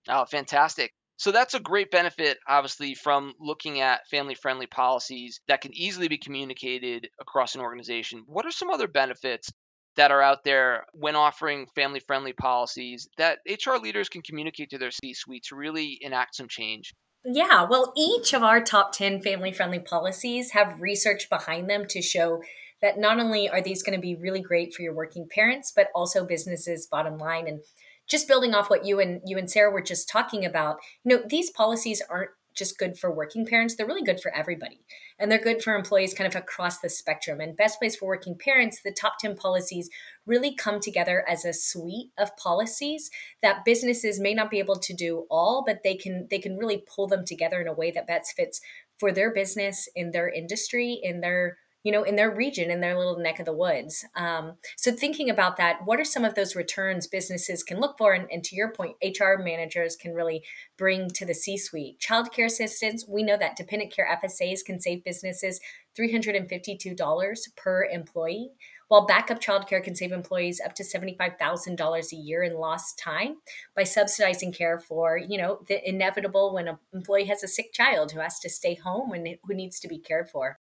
Oh 0.09 0.25
fantastic. 0.25 0.91
So 1.17 1.31
that's 1.31 1.53
a 1.53 1.59
great 1.59 1.89
benefit 1.91 2.37
obviously 2.47 2.93
from 2.93 3.33
looking 3.39 3.79
at 3.81 4.07
family 4.09 4.35
friendly 4.35 4.67
policies 4.67 5.39
that 5.47 5.61
can 5.61 5.73
easily 5.73 6.07
be 6.07 6.17
communicated 6.17 7.09
across 7.19 7.55
an 7.55 7.61
organization. 7.61 8.23
What 8.27 8.45
are 8.45 8.51
some 8.51 8.69
other 8.69 8.87
benefits 8.87 9.49
that 9.95 10.11
are 10.11 10.21
out 10.21 10.43
there 10.43 10.85
when 10.93 11.15
offering 11.15 11.67
family 11.75 11.99
friendly 12.01 12.33
policies 12.33 13.07
that 13.17 13.39
hr 13.47 13.77
leaders 13.77 14.09
can 14.09 14.21
communicate 14.21 14.69
to 14.71 14.77
their 14.77 14.91
c 14.91 15.13
suite 15.13 15.43
to 15.49 15.55
really 15.55 15.97
enact 16.01 16.35
some 16.35 16.47
change? 16.47 16.93
Yeah, 17.25 17.63
well, 17.69 17.91
each 17.97 18.33
of 18.33 18.41
our 18.43 18.61
top 18.61 18.93
10 18.93 19.21
family 19.21 19.51
friendly 19.51 19.79
policies 19.79 20.51
have 20.51 20.79
research 20.81 21.29
behind 21.29 21.69
them 21.69 21.85
to 21.87 22.01
show 22.01 22.41
that 22.81 22.99
not 22.99 23.19
only 23.19 23.49
are 23.49 23.61
these 23.61 23.83
going 23.83 23.97
to 23.97 24.01
be 24.01 24.15
really 24.15 24.41
great 24.41 24.73
for 24.73 24.81
your 24.81 24.93
working 24.93 25.27
parents, 25.29 25.71
but 25.75 25.89
also 25.95 26.25
businesses' 26.25 26.87
bottom 26.87 27.17
line. 27.17 27.47
And 27.47 27.61
just 28.07 28.27
building 28.27 28.53
off 28.53 28.69
what 28.69 28.85
you 28.85 28.99
and 28.99 29.21
you 29.25 29.37
and 29.37 29.49
Sara 29.49 29.71
were 29.71 29.81
just 29.81 30.09
talking 30.09 30.45
about, 30.45 30.77
you 31.03 31.15
know, 31.15 31.23
these 31.27 31.49
policies 31.49 32.01
aren't 32.09 32.31
just 32.57 32.77
good 32.79 32.97
for 32.97 33.11
working 33.11 33.45
parents, 33.45 33.75
they're 33.75 33.85
really 33.85 34.03
good 34.03 34.19
for 34.19 34.33
everybody. 34.35 34.79
And 35.19 35.31
they're 35.31 35.39
good 35.39 35.61
for 35.61 35.75
employees 35.75 36.13
kind 36.13 36.27
of 36.27 36.35
across 36.35 36.79
the 36.79 36.89
spectrum. 36.89 37.39
And 37.39 37.55
Best 37.55 37.79
Place 37.79 37.95
for 37.95 38.07
Working 38.07 38.35
Parents, 38.35 38.81
the 38.81 38.91
top 38.91 39.19
10 39.19 39.35
policies 39.37 39.89
really 40.25 40.53
come 40.53 40.79
together 40.79 41.23
as 41.29 41.45
a 41.45 41.53
suite 41.53 42.09
of 42.17 42.35
policies 42.35 43.11
that 43.41 43.63
businesses 43.63 44.19
may 44.19 44.33
not 44.33 44.49
be 44.49 44.59
able 44.59 44.79
to 44.79 44.93
do 44.93 45.25
all, 45.29 45.63
but 45.65 45.83
they 45.83 45.95
can 45.95 46.27
they 46.29 46.39
can 46.39 46.57
really 46.57 46.83
pull 46.93 47.07
them 47.07 47.23
together 47.25 47.61
in 47.61 47.67
a 47.67 47.73
way 47.73 47.91
that 47.91 48.07
best 48.07 48.33
fits 48.35 48.59
for 48.97 49.11
their 49.11 49.31
business, 49.31 49.87
in 49.95 50.11
their 50.11 50.27
industry, 50.27 50.99
in 51.01 51.21
their 51.21 51.57
you 51.83 51.91
know, 51.91 52.03
in 52.03 52.15
their 52.15 52.33
region, 52.33 52.69
in 52.69 52.81
their 52.81 52.97
little 52.97 53.17
neck 53.17 53.39
of 53.39 53.45
the 53.45 53.53
woods. 53.53 54.05
Um, 54.15 54.53
so 54.75 54.91
thinking 54.91 55.29
about 55.29 55.57
that, 55.57 55.85
what 55.85 55.99
are 55.99 56.05
some 56.05 56.25
of 56.25 56.35
those 56.35 56.55
returns 56.55 57.07
businesses 57.07 57.63
can 57.63 57.79
look 57.79 57.97
for? 57.97 58.13
And, 58.13 58.27
and 58.31 58.43
to 58.45 58.55
your 58.55 58.71
point, 58.71 58.97
HR 59.03 59.41
managers 59.41 59.95
can 59.95 60.13
really 60.13 60.43
bring 60.77 61.09
to 61.11 61.25
the 61.25 61.33
C-suite. 61.33 61.99
Childcare 61.99 62.45
assistance 62.45 63.05
we 63.07 63.23
know 63.23 63.37
that 63.37 63.55
dependent 63.55 63.93
care 63.93 64.07
FSAs 64.21 64.65
can 64.65 64.79
save 64.79 65.03
businesses 65.03 65.59
$352 65.97 67.55
per 67.55 67.85
employee 67.85 68.51
while 68.87 69.05
backup 69.05 69.41
childcare 69.41 69.83
can 69.83 69.95
save 69.95 70.11
employees 70.11 70.61
up 70.63 70.73
to 70.75 70.83
$75,000 70.83 72.11
a 72.11 72.15
year 72.15 72.43
in 72.43 72.55
lost 72.55 72.97
time 72.97 73.37
by 73.75 73.83
subsidizing 73.83 74.53
care 74.53 74.79
for, 74.79 75.17
you 75.17 75.37
know, 75.37 75.59
the 75.67 75.87
inevitable 75.87 76.53
when 76.53 76.67
an 76.67 76.77
employee 76.93 77.25
has 77.25 77.43
a 77.43 77.47
sick 77.47 77.73
child 77.73 78.11
who 78.11 78.19
has 78.19 78.39
to 78.39 78.49
stay 78.49 78.75
home 78.75 79.11
and 79.11 79.27
who 79.43 79.53
needs 79.53 79.79
to 79.81 79.87
be 79.87 79.99
cared 79.99 80.29
for. 80.29 80.59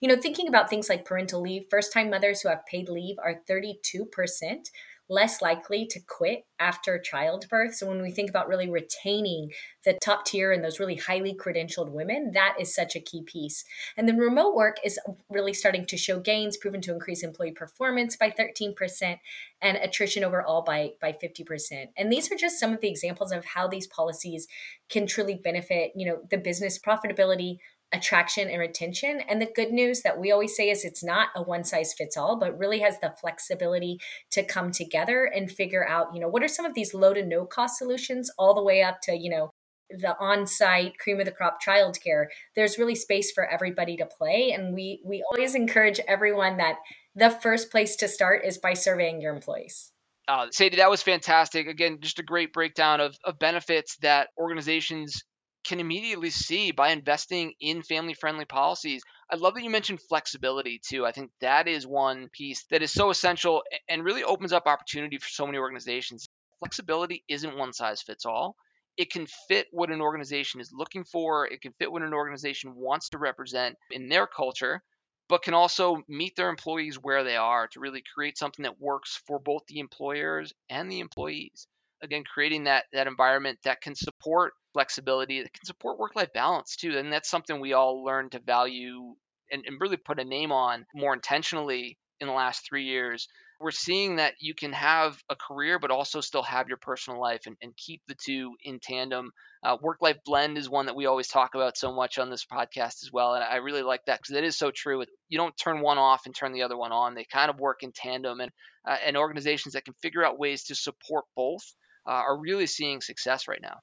You 0.00 0.08
know, 0.08 0.20
thinking 0.20 0.48
about 0.48 0.70
things 0.70 0.88
like 0.88 1.04
parental 1.04 1.40
leave, 1.40 1.64
first 1.70 1.92
time 1.92 2.10
mothers 2.10 2.40
who 2.40 2.48
have 2.48 2.66
paid 2.66 2.88
leave 2.88 3.16
are 3.18 3.42
32% 3.48 4.70
less 5.08 5.40
likely 5.40 5.86
to 5.86 6.00
quit 6.00 6.44
after 6.58 6.98
childbirth. 6.98 7.74
So 7.74 7.86
when 7.86 8.02
we 8.02 8.10
think 8.10 8.28
about 8.28 8.48
really 8.48 8.68
retaining 8.68 9.52
the 9.84 9.98
top 10.02 10.26
tier 10.26 10.52
and 10.52 10.62
those 10.62 10.78
really 10.78 10.96
highly 10.96 11.34
credentialed 11.34 11.90
women, 11.90 12.32
that 12.34 12.56
is 12.60 12.74
such 12.74 12.94
a 12.94 13.00
key 13.00 13.22
piece. 13.22 13.64
And 13.96 14.06
then 14.06 14.18
remote 14.18 14.54
work 14.54 14.76
is 14.84 14.98
really 15.30 15.54
starting 15.54 15.86
to 15.86 15.96
show 15.96 16.20
gains, 16.20 16.56
proven 16.56 16.80
to 16.82 16.92
increase 16.92 17.22
employee 17.22 17.52
performance 17.52 18.16
by 18.16 18.30
13% 18.30 19.18
and 19.62 19.76
attrition 19.78 20.24
overall 20.24 20.62
by 20.62 20.90
by 21.00 21.12
50%. 21.12 21.88
And 21.96 22.12
these 22.12 22.30
are 22.30 22.36
just 22.36 22.60
some 22.60 22.72
of 22.72 22.80
the 22.80 22.88
examples 22.90 23.32
of 23.32 23.44
how 23.44 23.66
these 23.66 23.86
policies 23.86 24.46
can 24.90 25.06
truly 25.06 25.40
benefit, 25.42 25.92
you 25.96 26.06
know, 26.06 26.20
the 26.30 26.38
business 26.38 26.78
profitability, 26.78 27.58
attraction 27.92 28.48
and 28.48 28.60
retention. 28.60 29.20
And 29.28 29.40
the 29.40 29.50
good 29.54 29.72
news 29.72 30.02
that 30.02 30.18
we 30.18 30.30
always 30.30 30.54
say 30.54 30.70
is 30.70 30.84
it's 30.84 31.02
not 31.02 31.28
a 31.34 31.42
one 31.42 31.64
size 31.64 31.94
fits 31.94 32.16
all, 32.16 32.38
but 32.38 32.58
really 32.58 32.80
has 32.80 32.98
the 33.00 33.14
flexibility 33.20 33.98
to 34.32 34.42
come 34.42 34.70
together 34.70 35.24
and 35.24 35.50
figure 35.50 35.88
out, 35.88 36.08
you 36.14 36.20
know, 36.20 36.28
what 36.28 36.42
are 36.42 36.48
some 36.48 36.66
of 36.66 36.74
these 36.74 36.92
low 36.92 37.14
to 37.14 37.24
no 37.24 37.46
cost 37.46 37.78
solutions 37.78 38.30
all 38.38 38.54
the 38.54 38.62
way 38.62 38.82
up 38.82 39.00
to, 39.02 39.16
you 39.16 39.30
know, 39.30 39.50
the 39.90 40.14
on-site 40.20 40.98
cream 40.98 41.18
of 41.18 41.24
the 41.24 41.32
crop 41.32 41.58
childcare. 41.66 42.26
There's 42.54 42.78
really 42.78 42.94
space 42.94 43.32
for 43.32 43.48
everybody 43.48 43.96
to 43.96 44.06
play. 44.06 44.52
And 44.52 44.74
we 44.74 45.00
we 45.02 45.24
always 45.30 45.54
encourage 45.54 45.98
everyone 46.06 46.58
that 46.58 46.76
the 47.14 47.30
first 47.30 47.70
place 47.70 47.96
to 47.96 48.08
start 48.08 48.44
is 48.44 48.58
by 48.58 48.74
surveying 48.74 49.22
your 49.22 49.34
employees. 49.34 49.92
Uh, 50.28 50.48
Sadie, 50.50 50.76
that 50.76 50.90
was 50.90 51.02
fantastic. 51.02 51.66
Again, 51.66 51.98
just 52.02 52.18
a 52.18 52.22
great 52.22 52.52
breakdown 52.52 53.00
of, 53.00 53.16
of 53.24 53.38
benefits 53.38 53.96
that 54.02 54.28
organizations 54.36 55.22
can 55.64 55.80
immediately 55.80 56.30
see 56.30 56.70
by 56.70 56.90
investing 56.90 57.52
in 57.60 57.82
family 57.82 58.14
friendly 58.14 58.44
policies. 58.44 59.02
I 59.30 59.36
love 59.36 59.54
that 59.54 59.62
you 59.62 59.70
mentioned 59.70 60.00
flexibility 60.08 60.80
too. 60.82 61.04
I 61.04 61.12
think 61.12 61.30
that 61.40 61.68
is 61.68 61.86
one 61.86 62.28
piece 62.32 62.64
that 62.70 62.82
is 62.82 62.92
so 62.92 63.10
essential 63.10 63.62
and 63.88 64.04
really 64.04 64.24
opens 64.24 64.52
up 64.52 64.66
opportunity 64.66 65.18
for 65.18 65.28
so 65.28 65.46
many 65.46 65.58
organizations. 65.58 66.26
Flexibility 66.60 67.24
isn't 67.28 67.56
one 67.56 67.72
size 67.72 68.02
fits 68.02 68.24
all. 68.24 68.56
It 68.96 69.12
can 69.12 69.26
fit 69.48 69.68
what 69.70 69.90
an 69.90 70.00
organization 70.00 70.60
is 70.60 70.72
looking 70.72 71.04
for, 71.04 71.46
it 71.46 71.60
can 71.60 71.72
fit 71.78 71.92
what 71.92 72.02
an 72.02 72.14
organization 72.14 72.74
wants 72.74 73.10
to 73.10 73.18
represent 73.18 73.76
in 73.90 74.08
their 74.08 74.26
culture, 74.26 74.82
but 75.28 75.42
can 75.42 75.54
also 75.54 76.02
meet 76.08 76.34
their 76.34 76.48
employees 76.48 76.96
where 76.96 77.22
they 77.22 77.36
are 77.36 77.68
to 77.68 77.80
really 77.80 78.02
create 78.14 78.38
something 78.38 78.64
that 78.64 78.80
works 78.80 79.20
for 79.26 79.38
both 79.38 79.62
the 79.68 79.78
employers 79.78 80.52
and 80.68 80.90
the 80.90 81.00
employees 81.00 81.68
again 82.02 82.24
creating 82.24 82.64
that 82.64 82.84
that 82.92 83.06
environment 83.06 83.58
that 83.64 83.80
can 83.80 83.94
support 83.94 84.52
flexibility 84.78 85.42
that 85.42 85.52
can 85.52 85.64
support 85.64 85.98
work 85.98 86.14
life 86.14 86.32
balance 86.32 86.76
too 86.76 86.96
and 86.96 87.12
that's 87.12 87.28
something 87.28 87.58
we 87.58 87.72
all 87.72 88.04
learn 88.04 88.30
to 88.30 88.38
value 88.38 89.16
and, 89.50 89.64
and 89.66 89.80
really 89.80 89.96
put 89.96 90.20
a 90.20 90.24
name 90.24 90.52
on 90.52 90.86
more 90.94 91.12
intentionally 91.12 91.98
in 92.20 92.28
the 92.28 92.32
last 92.32 92.64
three 92.68 92.84
years. 92.84 93.26
We're 93.60 93.72
seeing 93.72 94.16
that 94.16 94.34
you 94.38 94.54
can 94.54 94.72
have 94.72 95.20
a 95.28 95.34
career 95.34 95.80
but 95.80 95.90
also 95.90 96.20
still 96.20 96.44
have 96.44 96.68
your 96.68 96.76
personal 96.76 97.20
life 97.20 97.42
and, 97.46 97.56
and 97.60 97.76
keep 97.76 98.02
the 98.06 98.14
two 98.14 98.54
in 98.62 98.78
tandem. 98.80 99.32
Uh, 99.64 99.76
work 99.80 99.98
life 100.00 100.18
blend 100.24 100.56
is 100.56 100.70
one 100.70 100.86
that 100.86 100.94
we 100.94 101.06
always 101.06 101.26
talk 101.26 101.56
about 101.56 101.76
so 101.76 101.92
much 101.92 102.18
on 102.20 102.30
this 102.30 102.46
podcast 102.46 103.02
as 103.02 103.10
well 103.12 103.34
and 103.34 103.42
i 103.42 103.56
really 103.56 103.82
like 103.82 104.04
that 104.04 104.20
because 104.22 104.36
it 104.36 104.44
is 104.44 104.56
so 104.56 104.70
true 104.70 105.04
you 105.28 105.36
don't 105.36 105.56
turn 105.56 105.80
one 105.80 105.98
off 105.98 106.26
and 106.26 106.36
turn 106.36 106.52
the 106.52 106.62
other 106.62 106.76
one 106.76 106.92
on. 106.92 107.16
They 107.16 107.24
kind 107.24 107.50
of 107.50 107.58
work 107.58 107.82
in 107.82 107.90
tandem 107.90 108.38
and 108.38 108.52
uh, 108.86 108.96
and 109.04 109.16
organizations 109.16 109.74
that 109.74 109.84
can 109.84 109.94
figure 109.94 110.24
out 110.24 110.38
ways 110.38 110.62
to 110.66 110.76
support 110.76 111.24
both 111.34 111.64
uh, 112.06 112.12
are 112.12 112.38
really 112.38 112.66
seeing 112.66 113.00
success 113.00 113.48
right 113.48 113.60
now. 113.60 113.80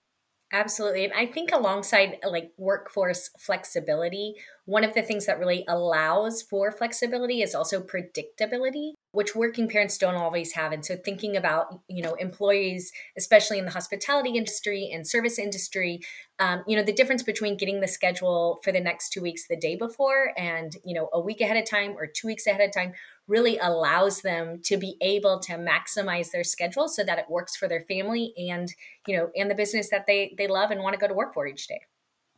Absolutely. 0.51 1.03
And 1.05 1.13
I 1.13 1.25
think 1.25 1.51
alongside 1.51 2.19
like 2.23 2.51
workforce 2.57 3.29
flexibility, 3.39 4.35
one 4.65 4.83
of 4.83 4.93
the 4.93 5.01
things 5.01 5.25
that 5.25 5.39
really 5.39 5.65
allows 5.67 6.41
for 6.41 6.71
flexibility 6.71 7.41
is 7.41 7.55
also 7.55 7.81
predictability, 7.81 8.93
which 9.15 9.35
working 9.35 9.67
parents 9.69 9.97
don't 9.97 10.15
always 10.15 10.51
have. 10.53 10.71
And 10.71 10.85
so 10.85 10.95
thinking 10.95 11.37
about, 11.37 11.79
you 11.87 12.03
know, 12.03 12.13
employees, 12.15 12.91
especially 13.17 13.57
in 13.57 13.65
the 13.65 13.71
hospitality 13.71 14.31
industry 14.31 14.91
and 14.93 15.07
service 15.07 15.39
industry, 15.39 16.01
um, 16.39 16.63
you 16.67 16.75
know, 16.75 16.83
the 16.83 16.93
difference 16.93 17.23
between 17.23 17.55
getting 17.55 17.79
the 17.79 17.87
schedule 17.87 18.59
for 18.63 18.71
the 18.71 18.81
next 18.81 19.09
two 19.09 19.21
weeks 19.21 19.47
the 19.47 19.55
day 19.55 19.75
before 19.75 20.33
and, 20.37 20.75
you 20.83 20.93
know, 20.93 21.09
a 21.13 21.19
week 21.19 21.39
ahead 21.39 21.55
of 21.55 21.67
time 21.67 21.95
or 21.97 22.05
two 22.05 22.27
weeks 22.27 22.45
ahead 22.45 22.61
of 22.61 22.73
time 22.73 22.93
really 23.27 23.57
allows 23.57 24.21
them 24.21 24.59
to 24.63 24.77
be 24.77 24.97
able 25.01 25.39
to 25.39 25.53
maximize 25.53 26.31
their 26.31 26.43
schedule 26.43 26.87
so 26.87 27.03
that 27.03 27.17
it 27.17 27.25
works 27.29 27.55
for 27.55 27.67
their 27.67 27.81
family 27.87 28.33
and 28.37 28.73
you 29.07 29.17
know 29.17 29.31
and 29.35 29.49
the 29.49 29.55
business 29.55 29.89
that 29.89 30.05
they 30.05 30.35
they 30.37 30.47
love 30.47 30.69
and 30.69 30.81
want 30.81 30.93
to 30.93 30.99
go 30.99 31.07
to 31.07 31.13
work 31.13 31.33
for 31.33 31.47
each 31.47 31.67
day 31.67 31.81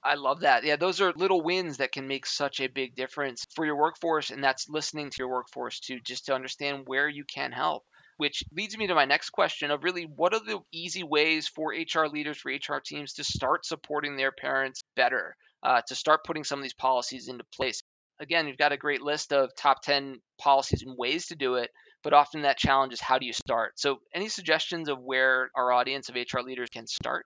I 0.07 0.15
love 0.15 0.39
that. 0.39 0.63
Yeah, 0.63 0.75
those 0.77 1.01
are 1.01 1.11
little 1.13 1.41
wins 1.43 1.77
that 1.77 1.91
can 1.91 2.07
make 2.07 2.25
such 2.25 2.59
a 2.59 2.67
big 2.67 2.95
difference 2.95 3.45
for 3.53 3.65
your 3.65 3.75
workforce, 3.75 4.31
and 4.31 4.43
that's 4.43 4.67
listening 4.69 5.11
to 5.11 5.15
your 5.19 5.27
workforce 5.29 5.79
too, 5.79 5.99
just 5.99 6.25
to 6.25 6.33
understand 6.33 6.87
where 6.87 7.07
you 7.07 7.25
can 7.25 7.51
help. 7.51 7.83
Which 8.15 8.43
leads 8.51 8.75
me 8.75 8.87
to 8.87 8.95
my 8.95 9.05
next 9.05 9.29
question 9.31 9.69
of 9.69 9.83
really 9.83 10.05
what 10.05 10.33
are 10.33 10.39
the 10.39 10.61
easy 10.71 11.03
ways 11.03 11.47
for 11.47 11.73
HR 11.75 12.07
leaders, 12.07 12.39
for 12.39 12.49
HR 12.49 12.81
teams 12.81 13.13
to 13.13 13.23
start 13.23 13.65
supporting 13.65 14.15
their 14.15 14.31
parents 14.31 14.81
better, 14.95 15.35
uh, 15.61 15.81
to 15.87 15.93
start 15.95 16.23
putting 16.25 16.43
some 16.43 16.57
of 16.57 16.63
these 16.63 16.73
policies 16.73 17.27
into 17.27 17.43
place? 17.53 17.83
again, 18.19 18.47
you've 18.47 18.57
got 18.57 18.71
a 18.71 18.77
great 18.77 19.01
list 19.01 19.31
of 19.33 19.53
top 19.55 19.81
10 19.83 20.21
policies 20.39 20.81
and 20.81 20.97
ways 20.97 21.27
to 21.27 21.35
do 21.35 21.55
it, 21.55 21.69
but 22.01 22.13
often 22.13 22.41
that 22.43 22.57
challenge 22.57 22.93
is 22.93 23.01
how 23.01 23.19
do 23.19 23.27
you 23.27 23.33
start? 23.33 23.77
So, 23.77 23.99
any 24.13 24.29
suggestions 24.29 24.89
of 24.89 24.99
where 24.99 25.51
our 25.55 25.71
audience 25.71 26.09
of 26.09 26.15
HR 26.15 26.41
leaders 26.41 26.69
can 26.69 26.87
start? 26.87 27.25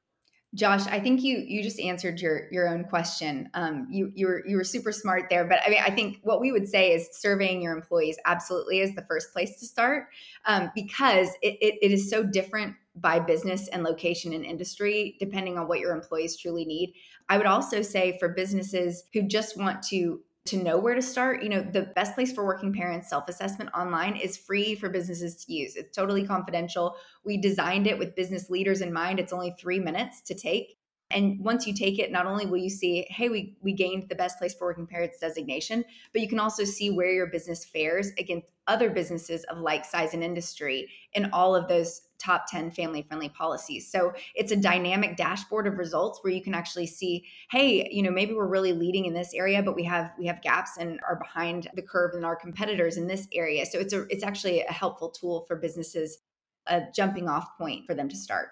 Josh, 0.53 0.85
I 0.87 0.99
think 0.99 1.23
you 1.23 1.37
you 1.37 1.63
just 1.63 1.79
answered 1.79 2.19
your 2.19 2.51
your 2.51 2.67
own 2.67 2.83
question. 2.83 3.49
Um, 3.53 3.87
you 3.89 4.11
you 4.15 4.27
were 4.27 4.45
you 4.45 4.57
were 4.57 4.65
super 4.65 4.91
smart 4.91 5.27
there, 5.29 5.45
but 5.45 5.59
I 5.65 5.69
mean, 5.69 5.81
I 5.81 5.91
think 5.91 6.19
what 6.23 6.41
we 6.41 6.51
would 6.51 6.67
say 6.67 6.91
is 6.91 7.07
surveying 7.13 7.61
your 7.61 7.73
employees 7.73 8.17
absolutely 8.25 8.81
is 8.81 8.93
the 8.93 9.03
first 9.03 9.31
place 9.31 9.57
to 9.59 9.65
start 9.65 10.09
um, 10.45 10.69
because 10.75 11.29
it, 11.41 11.57
it, 11.61 11.75
it 11.81 11.91
is 11.91 12.09
so 12.09 12.23
different 12.23 12.75
by 12.95 13.17
business 13.17 13.69
and 13.69 13.83
location 13.83 14.33
and 14.33 14.43
industry 14.43 15.15
depending 15.19 15.57
on 15.57 15.69
what 15.69 15.79
your 15.79 15.93
employees 15.93 16.35
truly 16.35 16.65
need. 16.65 16.93
I 17.29 17.37
would 17.37 17.47
also 17.47 17.81
say 17.81 18.17
for 18.19 18.27
businesses 18.27 19.05
who 19.13 19.21
just 19.21 19.57
want 19.57 19.81
to 19.83 20.19
to 20.45 20.57
know 20.57 20.77
where 20.77 20.95
to 20.95 21.01
start, 21.01 21.43
you 21.43 21.49
know, 21.49 21.61
the 21.61 21.91
best 21.95 22.15
place 22.15 22.31
for 22.31 22.45
working 22.45 22.73
parents 22.73 23.09
self 23.09 23.27
assessment 23.27 23.69
online 23.75 24.15
is 24.15 24.37
free 24.37 24.75
for 24.75 24.89
businesses 24.89 25.45
to 25.45 25.53
use. 25.53 25.75
It's 25.75 25.95
totally 25.95 26.25
confidential. 26.25 26.95
We 27.23 27.37
designed 27.37 27.87
it 27.87 27.99
with 27.99 28.15
business 28.15 28.49
leaders 28.49 28.81
in 28.81 28.91
mind. 28.91 29.19
It's 29.19 29.33
only 29.33 29.55
three 29.59 29.79
minutes 29.79 30.21
to 30.21 30.33
take. 30.33 30.77
And 31.11 31.43
once 31.43 31.67
you 31.67 31.73
take 31.73 31.99
it, 31.99 32.11
not 32.11 32.25
only 32.25 32.45
will 32.45 32.57
you 32.57 32.69
see, 32.69 33.05
hey, 33.09 33.29
we, 33.29 33.57
we 33.61 33.73
gained 33.73 34.07
the 34.07 34.15
best 34.15 34.37
place 34.39 34.53
for 34.53 34.67
working 34.67 34.87
parents 34.87 35.19
designation, 35.19 35.83
but 36.13 36.21
you 36.21 36.27
can 36.27 36.39
also 36.39 36.63
see 36.63 36.89
where 36.89 37.11
your 37.11 37.27
business 37.27 37.65
fares 37.65 38.11
against 38.17 38.47
other 38.67 38.89
businesses 38.89 39.43
of 39.45 39.57
like 39.57 39.83
size 39.85 40.13
and 40.13 40.23
industry 40.23 40.89
in 41.13 41.29
all 41.33 41.55
of 41.55 41.67
those 41.67 42.01
top 42.21 42.45
10 42.49 42.71
family 42.71 43.01
friendly 43.01 43.29
policies. 43.29 43.89
So 43.91 44.13
it's 44.35 44.51
a 44.51 44.55
dynamic 44.55 45.17
dashboard 45.17 45.67
of 45.67 45.77
results 45.77 46.19
where 46.21 46.31
you 46.31 46.41
can 46.41 46.53
actually 46.53 46.87
see, 46.87 47.25
hey, 47.49 47.89
you 47.91 48.03
know, 48.03 48.11
maybe 48.11 48.33
we're 48.33 48.47
really 48.47 48.73
leading 48.73 49.05
in 49.05 49.13
this 49.13 49.33
area, 49.33 49.63
but 49.63 49.75
we 49.75 49.83
have 49.83 50.11
we 50.19 50.27
have 50.27 50.41
gaps 50.41 50.77
and 50.77 50.99
are 51.07 51.17
behind 51.17 51.67
the 51.73 51.81
curve 51.81 52.13
in 52.15 52.23
our 52.23 52.35
competitors 52.35 52.97
in 52.97 53.07
this 53.07 53.27
area. 53.33 53.65
So 53.65 53.79
it's 53.79 53.93
a 53.93 54.03
it's 54.09 54.23
actually 54.23 54.61
a 54.61 54.71
helpful 54.71 55.09
tool 55.09 55.45
for 55.47 55.55
businesses, 55.55 56.19
a 56.67 56.83
jumping 56.93 57.27
off 57.27 57.57
point 57.57 57.85
for 57.85 57.95
them 57.95 58.09
to 58.09 58.15
start. 58.15 58.49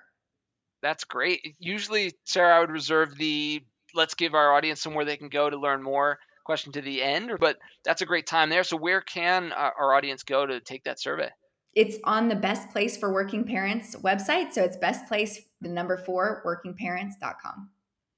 That's 0.82 1.04
great. 1.04 1.56
Usually, 1.60 2.14
Sara, 2.26 2.56
I 2.56 2.60
would 2.62 2.72
reserve 2.72 3.16
the 3.18 3.62
let's 3.94 4.14
give 4.14 4.34
our 4.34 4.54
audience 4.54 4.82
somewhere 4.82 5.06
they 5.06 5.18
can 5.18 5.30
go 5.30 5.50
to 5.50 5.58
learn 5.58 5.84
more 5.84 6.20
question 6.46 6.72
to 6.72 6.82
the 6.82 7.04
end, 7.04 7.34
but 7.40 7.58
that's 7.86 8.02
a 8.02 8.08
great 8.08 8.26
time 8.26 8.50
there. 8.50 8.64
So, 8.64 8.78
where 8.78 9.02
can 9.02 9.52
uh, 9.52 9.70
our 9.80 9.94
audience 9.94 10.24
go 10.24 10.46
to 10.46 10.60
take 10.60 10.86
that 10.86 11.00
survey? 11.00 11.30
It's 11.76 11.98
on 12.04 12.28
the 12.30 12.36
Best 12.36 12.70
Place 12.72 12.98
for 12.98 13.14
Working 13.14 13.44
Parents 13.44 13.96
website. 13.98 14.54
So, 14.54 14.64
it's 14.64 14.78
best 14.78 15.08
place, 15.08 15.42
the 15.62 15.70
number 15.70 15.98
four, 15.98 16.44
workingparents.com. 16.46 17.70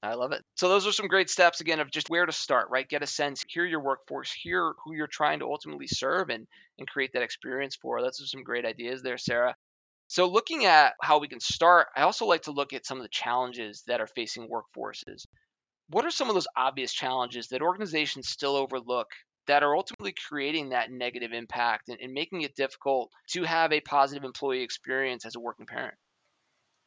I 0.03 0.15
love 0.15 0.31
it. 0.31 0.43
So 0.55 0.67
those 0.67 0.87
are 0.87 0.91
some 0.91 1.07
great 1.07 1.29
steps 1.29 1.61
again 1.61 1.79
of 1.79 1.91
just 1.91 2.09
where 2.09 2.25
to 2.25 2.31
start, 2.31 2.69
right? 2.71 2.89
Get 2.89 3.03
a 3.03 3.07
sense, 3.07 3.43
hear 3.47 3.65
your 3.65 3.81
workforce, 3.83 4.33
hear 4.33 4.73
who 4.83 4.95
you're 4.95 5.05
trying 5.05 5.39
to 5.39 5.45
ultimately 5.45 5.85
serve 5.87 6.29
and 6.29 6.47
and 6.79 6.87
create 6.87 7.11
that 7.13 7.21
experience 7.21 7.75
for. 7.75 8.01
That's 8.01 8.31
some 8.31 8.43
great 8.43 8.65
ideas 8.65 9.03
there, 9.03 9.19
Sara. 9.19 9.55
So, 10.07 10.27
looking 10.27 10.65
at 10.65 10.95
how 11.01 11.19
we 11.19 11.27
can 11.27 11.39
start, 11.39 11.87
I 11.95 12.01
also 12.01 12.25
like 12.25 12.43
to 12.43 12.51
look 12.51 12.73
at 12.73 12.85
some 12.85 12.97
of 12.97 13.03
the 13.03 13.09
challenges 13.09 13.83
that 13.87 14.01
are 14.01 14.07
facing 14.07 14.49
workforces. 14.49 15.25
What 15.89 16.05
are 16.05 16.11
some 16.11 16.29
of 16.29 16.33
those 16.33 16.47
obvious 16.57 16.91
challenges 16.91 17.49
that 17.49 17.61
organizations 17.61 18.27
still 18.27 18.55
overlook 18.55 19.07
that 19.47 19.63
are 19.63 19.75
ultimately 19.75 20.13
creating 20.27 20.69
that 20.69 20.91
negative 20.91 21.31
impact 21.33 21.89
and, 21.89 21.97
and 22.01 22.13
making 22.13 22.41
it 22.41 22.55
difficult 22.55 23.11
to 23.29 23.43
have 23.43 23.71
a 23.71 23.81
positive 23.81 24.23
employee 24.23 24.63
experience 24.63 25.25
as 25.25 25.35
a 25.35 25.39
working 25.39 25.65
parent? 25.65 25.95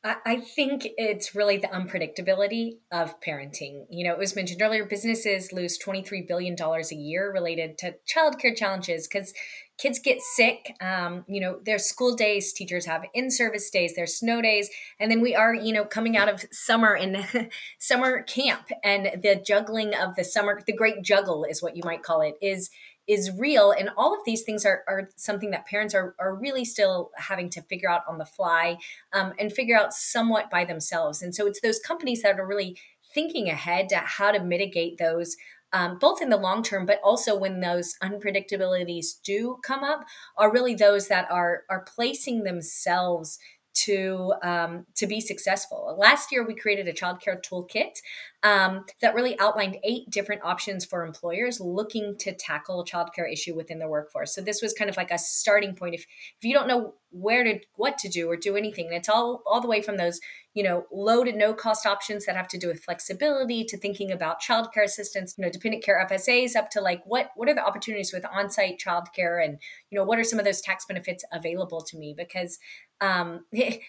I 0.07 0.43
think 0.55 0.87
it's 0.99 1.35
really 1.35 1.57
the 1.57 1.69
unpredictability 1.69 2.73
of 2.93 3.19
parenting. 3.21 3.87
You 3.89 4.07
know, 4.07 4.13
it 4.13 4.19
was 4.19 4.37
mentioned 4.37 4.61
earlier, 4.61 4.85
businesses 4.85 5.51
lose 5.51 5.79
$23 5.79 6.29
billion 6.29 6.55
a 6.61 6.95
year 6.95 7.33
related 7.33 7.79
to 7.79 7.95
childcare 8.07 8.55
challenges 8.55 9.09
because 9.09 9.33
kids 9.79 9.99
get 9.99 10.21
sick. 10.21 10.77
Um, 10.81 11.25
you 11.29 11.41
know, 11.41 11.59
there's 11.65 11.85
school 11.85 12.15
days, 12.15 12.53
teachers 12.53 12.87
have 12.87 13.05
in 13.13 13.31
service 13.31 13.71
days, 13.71 13.95
there's 13.95 14.15
snow 14.15 14.41
days. 14.41 14.71
And 15.01 15.11
then 15.11 15.21
we 15.21 15.35
are, 15.35 15.55
you 15.55 15.73
know, 15.73 15.85
coming 15.85 16.17
out 16.17 16.29
of 16.29 16.45
summer 16.53 16.95
and 16.95 17.51
summer 17.79 18.23
camp 18.23 18.69
and 18.83 19.23
the 19.23 19.37
juggling 19.37 19.95
of 19.95 20.17
the 20.17 20.25
summer, 20.25 20.61
the 20.67 20.73
great 20.73 21.03
juggle 21.03 21.45
is 21.45 21.63
what 21.63 21.77
you 21.77 21.83
might 21.85 22.03
call 22.03 22.21
it, 22.21 22.37
is 22.41 22.71
is 23.07 23.31
real 23.37 23.71
and 23.71 23.91
all 23.99 24.15
of 24.15 24.21
these 24.25 24.43
things 24.45 24.65
are, 24.65 24.83
are 24.89 25.11
something 25.17 25.51
that 25.51 25.67
parents 25.67 25.95
are, 25.95 26.15
are 26.19 26.35
really 26.35 26.65
still 26.65 27.11
having 27.17 27.51
to 27.51 27.61
figure 27.61 27.91
out 27.91 28.01
on 28.09 28.17
the 28.17 28.25
fly 28.25 28.79
um, 29.13 29.35
and 29.39 29.53
figure 29.53 29.77
out 29.77 29.93
somewhat 29.93 30.51
by 30.51 30.65
themselves 30.65 31.21
and 31.21 31.35
so 31.35 31.47
it's 31.47 31.61
those 31.61 31.79
companies 31.79 32.23
that 32.23 32.41
are 32.41 32.47
really 32.47 32.79
thinking 33.13 33.49
ahead 33.49 33.89
to 33.89 33.97
how 33.97 34.33
to 34.33 34.43
mitigate 34.43 34.99
those 34.99 35.37
um, 35.75 35.99
both 35.99 36.23
in 36.23 36.31
the 36.31 36.37
long 36.39 36.63
term 36.63 36.87
but 36.87 37.01
also 37.05 37.37
when 37.37 37.61
those 37.61 37.97
unpredictabilities 38.03 39.21
do 39.23 39.59
come 39.63 39.85
up 39.85 40.05
are 40.39 40.51
really 40.51 40.75
those 40.75 41.09
that 41.09 41.31
are 41.31 41.65
are 41.69 41.85
placing 41.95 42.45
themselves 42.45 43.39
to 43.75 44.33
um, 44.43 44.87
to 44.95 45.07
be 45.07 45.21
successful. 45.21 45.97
Last 45.99 46.31
year, 46.31 46.47
we 46.47 46.55
created 46.55 46.87
a 46.89 46.93
childcare 46.93 47.43
toolkit 47.43 47.99
um, 48.45 48.85
that 49.01 49.15
really 49.15 49.39
outlined 49.41 49.79
eight 49.83 50.11
different 50.11 50.43
options 50.45 50.85
for 50.85 51.05
employers 51.05 51.61
looking 51.61 52.17
to 52.19 52.35
tackle 52.35 52.81
a 52.81 52.85
childcare 52.85 53.31
issue 53.33 53.55
within 53.55 53.79
the 53.79 53.89
workforce. 53.89 54.35
So 54.35 54.43
this 54.43 54.63
was 54.63 54.75
kind 54.75 54.91
of 54.91 54.97
like 54.97 55.11
a 55.11 55.19
starting 55.19 55.75
point. 55.75 55.95
If 55.95 56.03
if 56.03 56.45
you 56.45 56.53
don't 56.53 56.69
know 56.69 56.95
where 57.11 57.43
to 57.43 57.59
what 57.75 57.99
to 57.99 58.09
do 58.09 58.31
or 58.31 58.37
do 58.37 58.57
anything, 58.57 58.87
and 58.87 58.95
it's 58.95 59.09
all 59.09 59.43
all 59.47 59.61
the 59.61 59.69
way 59.69 59.83
from 59.83 59.97
those 59.97 60.21
you 60.55 60.63
know, 60.63 60.87
low 60.93 61.25
to 61.25 61.33
no 61.33 61.53
cost 61.53 61.85
options 61.85 62.27
that 62.27 62.37
have 62.37 62.47
to 62.47 62.59
do 62.59 62.69
with 62.69 62.83
flexibility 62.83 63.65
to 63.65 63.77
thinking 63.77 64.13
about 64.13 64.41
childcare 64.41 64.85
assistance, 64.85 65.35
you 65.37 65.45
know, 65.45 65.51
dependent 65.51 65.83
care 65.83 66.07
FSAs 66.09 66.55
up 66.55 66.71
to 66.71 66.81
like 66.81 67.03
what 67.05 67.31
what 67.35 67.49
are 67.49 67.55
the 67.55 67.65
opportunities 67.65 68.13
with 68.13 68.25
on-site 68.25 68.79
childcare 68.79 69.45
and 69.45 69.59
you 69.91 69.99
know 69.99 70.05
what 70.05 70.19
are 70.19 70.25
some 70.25 70.39
of 70.39 70.45
those 70.45 70.61
tax 70.61 70.87
benefits 70.87 71.25
available 71.33 71.81
to 71.81 71.99
me 71.99 72.15
because 72.17 72.59
um, 73.01 73.45
it, 73.53 73.81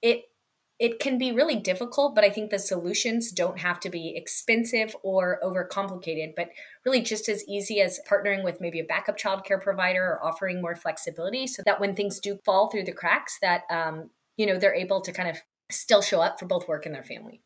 it 0.00 0.22
it 0.78 0.98
can 0.98 1.18
be 1.18 1.30
really 1.30 1.56
difficult, 1.56 2.14
but 2.14 2.24
I 2.24 2.30
think 2.30 2.50
the 2.50 2.58
solutions 2.58 3.30
don't 3.30 3.58
have 3.58 3.78
to 3.80 3.90
be 3.90 4.14
expensive 4.16 4.96
or 5.02 5.38
overcomplicated, 5.42 6.34
but 6.34 6.50
really 6.84 7.00
just 7.00 7.28
as 7.28 7.44
easy 7.46 7.80
as 7.80 8.00
partnering 8.08 8.42
with 8.42 8.60
maybe 8.60 8.80
a 8.80 8.84
backup 8.84 9.16
childcare 9.16 9.62
provider 9.62 10.02
or 10.02 10.24
offering 10.24 10.60
more 10.60 10.74
flexibility 10.74 11.46
so 11.46 11.62
that 11.64 11.80
when 11.80 11.94
things 11.94 12.18
do 12.18 12.38
fall 12.44 12.68
through 12.68 12.84
the 12.84 12.92
cracks, 12.92 13.38
that 13.40 13.62
um, 13.70 14.10
you 14.36 14.46
know 14.46 14.58
they're 14.58 14.74
able 14.74 15.00
to 15.00 15.12
kind 15.12 15.28
of 15.28 15.36
still 15.70 16.02
show 16.02 16.20
up 16.20 16.40
for 16.40 16.46
both 16.46 16.66
work 16.66 16.86
and 16.86 16.94
their 16.94 17.04
family. 17.04 17.40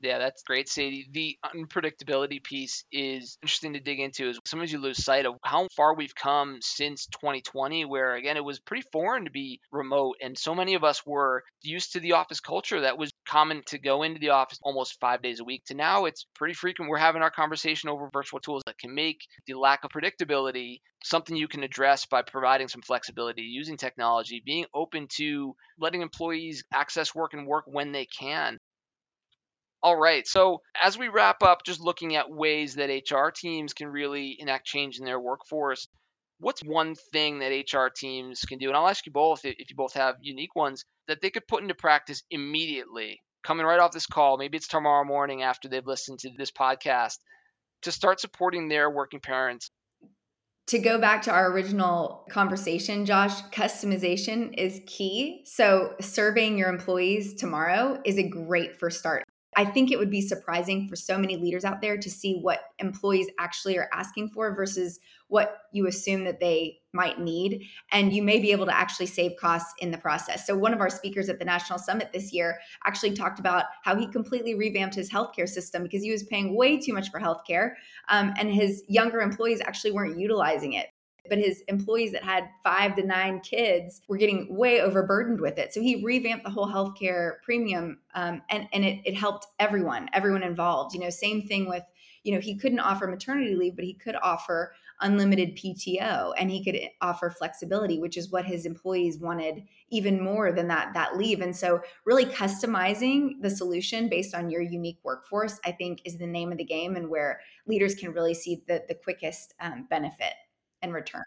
Yeah, 0.00 0.18
that's 0.18 0.42
great, 0.42 0.68
Sadie. 0.68 1.06
The 1.10 1.38
unpredictability 1.54 2.42
piece 2.42 2.84
is 2.92 3.38
interesting 3.42 3.72
to 3.74 3.80
dig 3.80 3.98
into. 4.00 4.28
Is 4.28 4.38
sometimes 4.46 4.70
you 4.72 4.78
lose 4.78 5.02
sight 5.04 5.24
of 5.26 5.36
how 5.42 5.68
far 5.76 5.94
we've 5.94 6.14
come 6.14 6.58
since 6.62 7.06
2020, 7.06 7.84
where 7.86 8.14
again 8.14 8.36
it 8.36 8.44
was 8.44 8.58
pretty 8.60 8.86
foreign 8.92 9.24
to 9.24 9.30
be 9.30 9.60
remote, 9.72 10.16
and 10.22 10.36
so 10.38 10.54
many 10.54 10.74
of 10.74 10.84
us 10.84 11.04
were 11.06 11.42
used 11.62 11.92
to 11.92 12.00
the 12.00 12.12
office 12.12 12.40
culture 12.40 12.80
that 12.82 12.98
was 12.98 13.10
common 13.26 13.62
to 13.66 13.78
go 13.78 14.02
into 14.02 14.18
the 14.20 14.30
office 14.30 14.58
almost 14.62 15.00
five 15.00 15.22
days 15.22 15.40
a 15.40 15.44
week. 15.44 15.64
To 15.66 15.74
now, 15.74 16.04
it's 16.04 16.26
pretty 16.34 16.54
frequent. 16.54 16.90
We're 16.90 16.98
having 16.98 17.22
our 17.22 17.30
conversation 17.30 17.88
over 17.90 18.08
virtual 18.12 18.40
tools 18.40 18.62
that 18.66 18.78
can 18.78 18.94
make 18.94 19.20
the 19.46 19.54
lack 19.54 19.82
of 19.84 19.90
predictability 19.90 20.80
something 21.04 21.36
you 21.36 21.48
can 21.48 21.62
address 21.64 22.04
by 22.06 22.20
providing 22.22 22.68
some 22.68 22.82
flexibility, 22.82 23.42
using 23.42 23.76
technology, 23.76 24.42
being 24.44 24.66
open 24.74 25.06
to 25.16 25.54
letting 25.78 26.02
employees 26.02 26.64
access 26.72 27.14
work 27.14 27.32
and 27.34 27.46
work 27.46 27.64
when 27.66 27.92
they 27.92 28.06
can. 28.06 28.58
All 29.86 29.94
right. 29.94 30.26
So, 30.26 30.62
as 30.82 30.98
we 30.98 31.06
wrap 31.06 31.44
up, 31.44 31.60
just 31.64 31.80
looking 31.80 32.16
at 32.16 32.28
ways 32.28 32.74
that 32.74 32.90
HR 32.90 33.30
teams 33.30 33.72
can 33.72 33.86
really 33.86 34.34
enact 34.40 34.66
change 34.66 34.98
in 34.98 35.04
their 35.04 35.20
workforce, 35.20 35.86
what's 36.40 36.60
one 36.64 36.96
thing 37.12 37.38
that 37.38 37.52
HR 37.52 37.86
teams 37.96 38.40
can 38.40 38.58
do? 38.58 38.66
And 38.66 38.76
I'll 38.76 38.88
ask 38.88 39.06
you 39.06 39.12
both, 39.12 39.44
if 39.44 39.70
you 39.70 39.76
both 39.76 39.92
have 39.92 40.16
unique 40.20 40.56
ones, 40.56 40.84
that 41.06 41.20
they 41.22 41.30
could 41.30 41.46
put 41.46 41.62
into 41.62 41.76
practice 41.76 42.24
immediately, 42.32 43.20
coming 43.44 43.64
right 43.64 43.78
off 43.78 43.92
this 43.92 44.08
call. 44.08 44.38
Maybe 44.38 44.56
it's 44.56 44.66
tomorrow 44.66 45.04
morning 45.04 45.44
after 45.44 45.68
they've 45.68 45.86
listened 45.86 46.18
to 46.18 46.30
this 46.36 46.50
podcast 46.50 47.18
to 47.82 47.92
start 47.92 48.18
supporting 48.18 48.66
their 48.66 48.90
working 48.90 49.20
parents. 49.20 49.70
To 50.66 50.80
go 50.80 50.98
back 50.98 51.22
to 51.22 51.30
our 51.30 51.52
original 51.52 52.26
conversation, 52.28 53.06
Josh, 53.06 53.40
customization 53.52 54.52
is 54.58 54.80
key. 54.88 55.44
So, 55.44 55.94
surveying 56.00 56.58
your 56.58 56.70
employees 56.70 57.34
tomorrow 57.34 58.00
is 58.04 58.18
a 58.18 58.28
great 58.28 58.80
first 58.80 58.98
start. 58.98 59.22
I 59.56 59.64
think 59.64 59.90
it 59.90 59.98
would 59.98 60.10
be 60.10 60.20
surprising 60.20 60.86
for 60.86 60.96
so 60.96 61.16
many 61.16 61.36
leaders 61.36 61.64
out 61.64 61.80
there 61.80 61.96
to 61.96 62.10
see 62.10 62.38
what 62.40 62.60
employees 62.78 63.28
actually 63.38 63.78
are 63.78 63.88
asking 63.90 64.28
for 64.28 64.54
versus 64.54 65.00
what 65.28 65.62
you 65.72 65.86
assume 65.86 66.24
that 66.24 66.40
they 66.40 66.78
might 66.92 67.18
need. 67.18 67.64
And 67.90 68.12
you 68.12 68.22
may 68.22 68.38
be 68.38 68.52
able 68.52 68.66
to 68.66 68.76
actually 68.76 69.06
save 69.06 69.36
costs 69.40 69.72
in 69.78 69.90
the 69.90 69.98
process. 69.98 70.46
So, 70.46 70.56
one 70.56 70.74
of 70.74 70.80
our 70.80 70.90
speakers 70.90 71.30
at 71.30 71.38
the 71.38 71.44
National 71.44 71.78
Summit 71.78 72.12
this 72.12 72.34
year 72.34 72.58
actually 72.84 73.14
talked 73.14 73.38
about 73.38 73.64
how 73.82 73.96
he 73.96 74.06
completely 74.06 74.54
revamped 74.54 74.94
his 74.94 75.10
healthcare 75.10 75.48
system 75.48 75.82
because 75.82 76.02
he 76.02 76.12
was 76.12 76.24
paying 76.24 76.54
way 76.54 76.78
too 76.78 76.92
much 76.92 77.10
for 77.10 77.18
healthcare. 77.18 77.72
Um, 78.10 78.34
and 78.38 78.52
his 78.52 78.84
younger 78.88 79.20
employees 79.20 79.62
actually 79.62 79.92
weren't 79.92 80.18
utilizing 80.18 80.74
it 80.74 80.88
but 81.28 81.38
his 81.38 81.62
employees 81.68 82.12
that 82.12 82.22
had 82.22 82.48
five 82.62 82.96
to 82.96 83.04
nine 83.04 83.40
kids 83.40 84.02
were 84.08 84.16
getting 84.16 84.54
way 84.56 84.80
overburdened 84.80 85.40
with 85.40 85.58
it. 85.58 85.72
So 85.72 85.80
he 85.80 86.02
revamped 86.04 86.44
the 86.44 86.50
whole 86.50 86.68
healthcare 86.68 87.42
premium, 87.42 87.98
um, 88.14 88.42
and 88.50 88.68
and 88.72 88.84
it, 88.84 89.00
it 89.04 89.16
helped 89.16 89.46
everyone, 89.58 90.08
everyone 90.12 90.42
involved. 90.42 90.94
You 90.94 91.00
know, 91.00 91.10
same 91.10 91.42
thing 91.42 91.68
with 91.68 91.82
you 92.22 92.34
know 92.34 92.40
he 92.40 92.56
couldn't 92.56 92.80
offer 92.80 93.06
maternity 93.06 93.54
leave, 93.54 93.76
but 93.76 93.84
he 93.84 93.94
could 93.94 94.16
offer 94.22 94.72
unlimited 95.00 95.56
PTO 95.56 96.32
and 96.38 96.50
he 96.50 96.64
could 96.64 96.78
offer 97.00 97.30
flexibility, 97.30 97.98
which 97.98 98.16
is 98.16 98.30
what 98.30 98.44
his 98.44 98.66
employees 98.66 99.18
wanted 99.18 99.62
even 99.90 100.22
more 100.22 100.52
than 100.52 100.68
that 100.68 100.94
that 100.94 101.16
leave. 101.16 101.40
And 101.40 101.54
so 101.54 101.80
really 102.04 102.24
customizing 102.24 103.40
the 103.40 103.50
solution 103.50 104.08
based 104.08 104.34
on 104.34 104.50
your 104.50 104.62
unique 104.62 104.98
workforce, 105.02 105.60
I 105.64 105.72
think 105.72 106.00
is 106.04 106.18
the 106.18 106.26
name 106.26 106.50
of 106.50 106.58
the 106.58 106.64
game 106.64 106.96
and 106.96 107.08
where 107.08 107.40
leaders 107.66 107.94
can 107.94 108.12
really 108.12 108.34
see 108.34 108.62
the, 108.66 108.82
the 108.88 108.94
quickest 108.94 109.54
um, 109.60 109.86
benefit 109.88 110.34
and 110.82 110.92
return. 110.92 111.24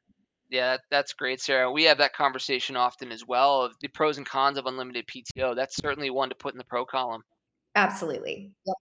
Yeah, 0.50 0.78
that's 0.90 1.14
great, 1.14 1.42
Sara. 1.42 1.72
We 1.72 1.84
have 1.84 2.00
that 2.00 2.14
conversation 2.14 2.76
often 2.76 3.12
as 3.12 3.26
well 3.26 3.62
of 3.62 3.76
the 3.82 3.88
pros 3.88 4.18
and 4.18 4.26
cons 4.26 4.58
of 4.58 4.66
unlimited 4.66 5.06
PTO. 5.08 5.56
That's 5.56 5.76
certainly 5.76 6.10
one 6.10 6.30
to 6.30 6.36
put 6.36 6.54
in 6.54 6.58
the 6.58 6.64
pro 6.64 6.86
column. 6.86 7.22
Absolutely. 7.76 8.52
Yep. 8.66 8.76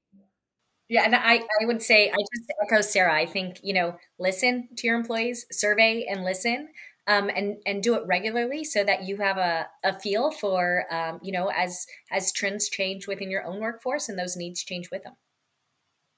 Yeah, 0.89 1.03
and 1.05 1.15
I, 1.15 1.41
I 1.61 1.67
would 1.67 1.83
say 1.83 2.09
I 2.11 2.17
just 2.17 2.53
echo 2.65 2.81
Sara. 2.81 3.15
I 3.15 3.27
think 3.27 3.61
you 3.63 3.75
know, 3.75 3.97
listen 4.19 4.69
to 4.77 4.87
your 4.87 4.97
employees, 4.97 5.45
survey 5.53 6.07
and 6.09 6.25
listen, 6.25 6.71
um, 7.07 7.31
and 7.35 7.59
and 7.67 7.83
do 7.83 7.95
it 7.95 8.07
regularly 8.07 8.65
so 8.65 8.83
that 8.85 9.05
you 9.05 9.19
have 9.19 9.37
a, 9.37 9.67
a 9.85 9.99
feel 10.01 10.31
for 10.31 10.87
um, 10.91 11.21
you 11.23 11.33
know 11.33 11.49
as 11.49 11.87
as 12.11 12.33
trends 12.33 12.71
change 12.71 13.07
within 13.07 13.31
your 13.31 13.45
own 13.45 13.61
workforce 13.61 14.09
and 14.09 14.19
those 14.19 14.37
needs 14.37 14.65
change 14.65 14.91
with 14.91 15.03
them. 15.03 15.15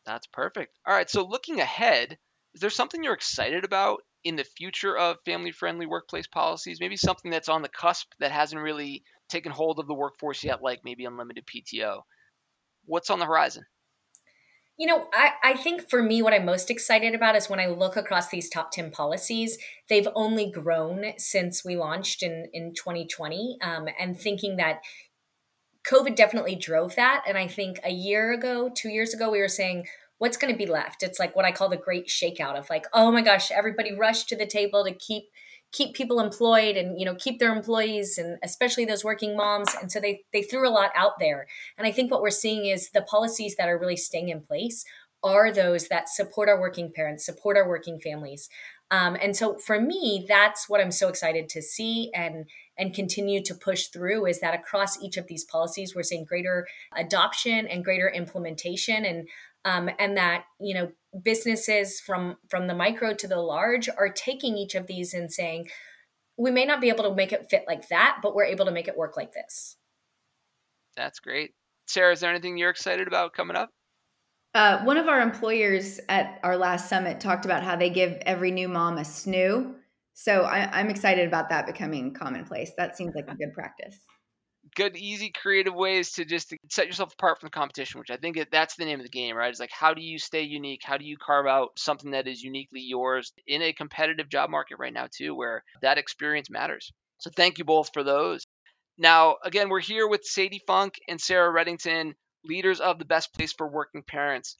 That's 0.06 0.28
perfect. 0.28 0.78
All 0.86 0.94
right, 0.94 1.10
so 1.10 1.26
looking 1.26 1.60
ahead, 1.60 2.16
is 2.54 2.60
there 2.60 2.70
something 2.70 3.02
you're 3.02 3.14
excited 3.14 3.64
about 3.64 4.02
in 4.24 4.36
the 4.36 4.44
future 4.44 4.96
of 4.96 5.16
family 5.24 5.52
friendly 5.52 5.86
workplace 5.86 6.26
policies? 6.26 6.78
Maybe 6.80 6.96
something 6.96 7.30
that's 7.30 7.48
on 7.48 7.62
the 7.62 7.68
cusp 7.68 8.12
that 8.20 8.32
hasn't 8.32 8.60
really 8.60 9.02
taken 9.28 9.52
hold 9.52 9.78
of 9.78 9.86
the 9.86 9.94
workforce 9.94 10.44
yet, 10.44 10.62
like 10.62 10.80
maybe 10.84 11.04
unlimited 11.04 11.44
PTO. 11.46 12.02
What's 12.84 13.10
on 13.10 13.18
the 13.18 13.26
horizon? 13.26 13.64
You 14.76 14.86
know, 14.86 15.08
I, 15.12 15.32
I 15.44 15.56
think 15.56 15.90
for 15.90 16.02
me, 16.02 16.22
what 16.22 16.32
I'm 16.32 16.46
most 16.46 16.70
excited 16.70 17.14
about 17.14 17.36
is 17.36 17.50
when 17.50 17.60
I 17.60 17.66
look 17.66 17.96
across 17.96 18.30
these 18.30 18.48
top 18.48 18.70
10 18.72 18.90
policies, 18.90 19.58
they've 19.90 20.08
only 20.14 20.50
grown 20.50 21.12
since 21.18 21.62
we 21.62 21.76
launched 21.76 22.22
in, 22.22 22.48
in 22.54 22.72
2020. 22.74 23.58
Um, 23.62 23.88
and 23.98 24.18
thinking 24.18 24.56
that 24.56 24.80
COVID 25.86 26.16
definitely 26.16 26.56
drove 26.56 26.94
that. 26.96 27.24
And 27.28 27.36
I 27.36 27.46
think 27.46 27.80
a 27.84 27.90
year 27.90 28.32
ago, 28.32 28.70
two 28.74 28.88
years 28.88 29.12
ago, 29.12 29.30
we 29.30 29.40
were 29.40 29.48
saying, 29.48 29.86
what's 30.20 30.36
going 30.36 30.52
to 30.52 30.58
be 30.58 30.66
left? 30.66 31.02
It's 31.02 31.18
like 31.18 31.34
what 31.34 31.46
I 31.46 31.50
call 31.50 31.70
the 31.70 31.78
great 31.78 32.08
shakeout 32.08 32.58
of 32.58 32.68
like, 32.68 32.84
oh 32.92 33.10
my 33.10 33.22
gosh, 33.22 33.50
everybody 33.50 33.94
rushed 33.94 34.28
to 34.28 34.36
the 34.36 34.46
table 34.46 34.84
to 34.84 34.92
keep 34.92 35.24
keep 35.72 35.94
people 35.94 36.18
employed 36.18 36.76
and 36.76 36.98
you 36.98 37.06
know 37.06 37.14
keep 37.14 37.38
their 37.38 37.54
employees 37.54 38.18
and 38.18 38.38
especially 38.42 38.84
those 38.84 39.02
working 39.02 39.34
moms. 39.34 39.74
And 39.80 39.90
so 39.90 39.98
they 39.98 40.22
they 40.32 40.42
threw 40.42 40.68
a 40.68 40.70
lot 40.70 40.90
out 40.94 41.18
there. 41.18 41.46
And 41.78 41.86
i 41.86 41.92
think 41.92 42.10
what 42.10 42.22
we're 42.22 42.30
seeing 42.30 42.66
is 42.66 42.90
the 42.90 43.02
policies 43.02 43.56
that 43.56 43.68
are 43.68 43.78
really 43.78 43.96
staying 43.96 44.28
in 44.28 44.42
place 44.42 44.84
are 45.22 45.52
those 45.52 45.88
that 45.88 46.08
support 46.08 46.48
our 46.48 46.60
working 46.60 46.92
parents 46.94 47.24
support 47.24 47.56
our 47.56 47.68
working 47.68 47.98
families. 47.98 48.48
Um, 48.90 49.16
and 49.22 49.36
so 49.36 49.56
for 49.56 49.80
me 49.80 50.26
that's 50.28 50.68
what 50.68 50.80
i'm 50.80 50.90
so 50.90 51.08
excited 51.08 51.48
to 51.50 51.62
see 51.62 52.10
and 52.14 52.46
and 52.80 52.94
continue 52.94 53.42
to 53.42 53.54
push 53.54 53.88
through 53.88 54.24
is 54.26 54.40
that 54.40 54.54
across 54.54 55.00
each 55.02 55.18
of 55.18 55.26
these 55.26 55.44
policies 55.44 55.94
we're 55.94 56.02
seeing 56.02 56.24
greater 56.24 56.66
adoption 56.96 57.66
and 57.66 57.84
greater 57.84 58.08
implementation. 58.08 59.04
And 59.04 59.28
um, 59.64 59.90
and 59.98 60.16
that 60.16 60.44
you 60.60 60.74
know 60.74 60.92
businesses 61.24 62.00
from 62.00 62.36
from 62.48 62.66
the 62.66 62.74
micro 62.74 63.14
to 63.14 63.26
the 63.26 63.38
large 63.38 63.88
are 63.88 64.08
taking 64.08 64.56
each 64.56 64.74
of 64.74 64.86
these 64.86 65.12
and 65.12 65.32
saying 65.32 65.68
we 66.36 66.50
may 66.50 66.64
not 66.64 66.80
be 66.80 66.88
able 66.88 67.04
to 67.04 67.14
make 67.14 67.32
it 67.32 67.46
fit 67.50 67.64
like 67.66 67.88
that 67.88 68.18
but 68.22 68.34
we're 68.34 68.44
able 68.44 68.64
to 68.64 68.70
make 68.70 68.88
it 68.88 68.96
work 68.96 69.16
like 69.16 69.32
this. 69.32 69.76
That's 70.96 71.20
great. 71.20 71.52
Sara 71.86 72.12
is 72.12 72.20
there 72.20 72.30
anything 72.30 72.56
you're 72.56 72.70
excited 72.70 73.08
about 73.08 73.32
coming 73.32 73.56
up? 73.56 73.70
Uh, 74.52 74.82
one 74.82 74.96
of 74.96 75.06
our 75.06 75.20
employers 75.20 76.00
at 76.08 76.40
our 76.42 76.56
last 76.56 76.88
summit 76.88 77.20
talked 77.20 77.44
about 77.44 77.62
how 77.62 77.76
they 77.76 77.90
give 77.90 78.18
every 78.22 78.50
new 78.50 78.68
mom 78.68 78.98
a 78.98 79.02
snoo 79.02 79.74
so 80.12 80.42
I, 80.42 80.68
i'm 80.78 80.90
excited 80.90 81.26
about 81.26 81.48
that 81.48 81.66
becoming 81.66 82.12
commonplace. 82.12 82.72
That 82.76 82.96
seems 82.96 83.14
like 83.14 83.28
a 83.28 83.34
good 83.34 83.54
practice 83.54 83.96
good, 84.74 84.96
easy, 84.96 85.30
creative 85.30 85.74
ways 85.74 86.12
to 86.12 86.24
just 86.24 86.54
set 86.70 86.86
yourself 86.86 87.12
apart 87.12 87.40
from 87.40 87.48
the 87.48 87.52
competition, 87.52 87.98
which 87.98 88.10
I 88.10 88.16
think 88.16 88.38
that's 88.50 88.76
the 88.76 88.84
name 88.84 89.00
of 89.00 89.04
the 89.04 89.10
game, 89.10 89.36
right? 89.36 89.50
It's 89.50 89.60
like 89.60 89.70
how 89.70 89.94
do 89.94 90.02
you 90.02 90.18
stay 90.18 90.42
unique? 90.42 90.80
How 90.84 90.96
do 90.96 91.04
you 91.04 91.16
carve 91.16 91.46
out 91.46 91.78
something 91.78 92.12
that 92.12 92.28
is 92.28 92.42
uniquely 92.42 92.80
yours 92.80 93.32
in 93.46 93.62
a 93.62 93.72
competitive 93.72 94.28
job 94.28 94.50
market 94.50 94.78
right 94.78 94.92
now 94.92 95.08
too, 95.10 95.34
where 95.34 95.64
that 95.82 95.98
experience 95.98 96.50
matters. 96.50 96.92
So 97.18 97.30
thank 97.34 97.58
you 97.58 97.64
both 97.64 97.90
for 97.92 98.02
those. 98.02 98.44
Now, 98.98 99.36
again, 99.44 99.68
we're 99.68 99.80
here 99.80 100.06
with 100.06 100.24
Sadie 100.24 100.62
Funk 100.66 100.94
and 101.08 101.20
Sara 101.20 101.52
Redington, 101.52 102.12
leaders 102.44 102.80
of 102.80 102.98
the 102.98 103.04
Best 103.04 103.32
Place 103.32 103.52
for 103.52 103.68
Working 103.68 104.02
Parents. 104.02 104.56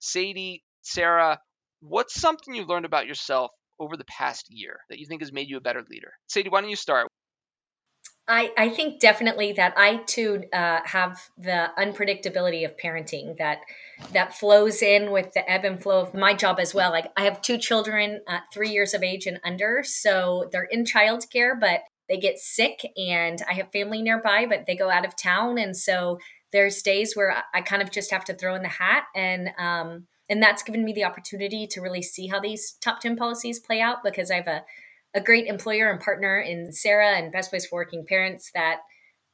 Sadie, 0.00 0.64
Sara, 0.82 1.38
what's 1.80 2.20
something 2.20 2.54
you've 2.54 2.68
learned 2.68 2.86
about 2.86 3.06
yourself 3.06 3.50
over 3.78 3.96
the 3.96 4.04
past 4.04 4.46
year 4.50 4.80
that 4.88 4.98
you 4.98 5.06
think 5.06 5.22
has 5.22 5.32
made 5.32 5.48
you 5.48 5.56
a 5.56 5.60
better 5.60 5.84
leader? 5.88 6.12
Sadie, 6.28 6.48
why 6.50 6.60
don't 6.60 6.70
you 6.70 6.76
start? 6.76 7.08
I, 8.26 8.52
I 8.56 8.68
think 8.70 9.00
definitely 9.00 9.52
that 9.52 9.74
I 9.76 9.96
too 10.06 10.44
uh, 10.52 10.80
have 10.84 11.28
the 11.36 11.68
unpredictability 11.78 12.64
of 12.64 12.76
parenting 12.78 13.36
that 13.36 13.58
that 14.12 14.34
flows 14.34 14.82
in 14.82 15.10
with 15.10 15.32
the 15.34 15.48
ebb 15.50 15.64
and 15.64 15.80
flow 15.80 16.00
of 16.00 16.14
my 16.14 16.32
job 16.32 16.58
as 16.58 16.74
well. 16.74 16.90
Like 16.90 17.12
I 17.16 17.24
have 17.24 17.42
two 17.42 17.58
children, 17.58 18.22
uh, 18.26 18.38
three 18.52 18.70
years 18.70 18.94
of 18.94 19.02
age 19.02 19.26
and 19.26 19.40
under, 19.44 19.82
so 19.84 20.48
they're 20.52 20.64
in 20.64 20.84
childcare, 20.84 21.58
but 21.58 21.80
they 22.08 22.16
get 22.18 22.38
sick, 22.38 22.80
and 22.96 23.42
I 23.48 23.54
have 23.54 23.72
family 23.72 24.02
nearby, 24.02 24.46
but 24.46 24.66
they 24.66 24.76
go 24.76 24.90
out 24.90 25.06
of 25.06 25.16
town, 25.16 25.58
and 25.58 25.76
so 25.76 26.18
there's 26.52 26.82
days 26.82 27.14
where 27.14 27.42
I, 27.52 27.62
kind 27.62 27.82
of 27.82 27.90
just 27.90 28.10
have 28.10 28.24
to 28.26 28.34
throw 28.34 28.54
in 28.54 28.62
the 28.62 28.68
hat, 28.68 29.04
and 29.14 29.50
um, 29.58 30.06
and 30.28 30.42
that's 30.42 30.62
given 30.62 30.84
me 30.84 30.92
the 30.92 31.04
opportunity 31.04 31.66
to 31.66 31.80
really 31.80 32.02
see 32.02 32.28
how 32.28 32.40
these 32.40 32.72
top 32.80 33.00
ten 33.00 33.16
policies 33.16 33.58
play 33.58 33.80
out 33.80 34.02
because 34.02 34.30
I 34.30 34.36
have 34.36 34.48
a 34.48 34.64
a 35.14 35.20
great 35.20 35.46
employer 35.46 35.90
and 35.90 36.00
partner 36.00 36.38
in 36.38 36.72
Sara 36.72 37.16
and 37.16 37.32
Best 37.32 37.50
Place 37.50 37.66
for 37.66 37.76
Working 37.76 38.04
Parents 38.06 38.50
that 38.54 38.80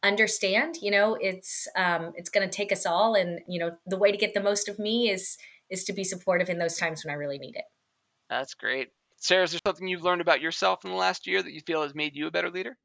understand 0.02 0.76
you 0.80 0.90
know 0.90 1.16
it's 1.20 1.68
um, 1.76 2.12
it's 2.14 2.30
going 2.30 2.48
to 2.48 2.54
take 2.54 2.72
us 2.72 2.86
all 2.86 3.14
and 3.14 3.40
you 3.46 3.60
know 3.60 3.70
the 3.86 3.98
way 3.98 4.10
to 4.10 4.18
get 4.18 4.34
the 4.34 4.42
most 4.42 4.68
of 4.68 4.78
me 4.78 5.10
is 5.10 5.36
is 5.68 5.84
to 5.84 5.92
be 5.92 6.04
supportive 6.04 6.48
in 6.48 6.58
those 6.58 6.78
times 6.78 7.04
when 7.04 7.12
i 7.12 7.16
really 7.16 7.38
need 7.38 7.54
it 7.54 7.64
that's 8.28 8.54
great 8.54 8.88
sara 9.18 9.44
is 9.44 9.50
there 9.50 9.60
something 9.64 9.86
you've 9.86 10.02
learned 10.02 10.22
about 10.22 10.40
yourself 10.40 10.84
in 10.84 10.90
the 10.90 10.96
last 10.96 11.26
year 11.26 11.42
that 11.42 11.52
you 11.52 11.60
feel 11.66 11.82
has 11.82 11.94
made 11.94 12.16
you 12.16 12.26
a 12.26 12.30
better 12.30 12.50
leader 12.50 12.76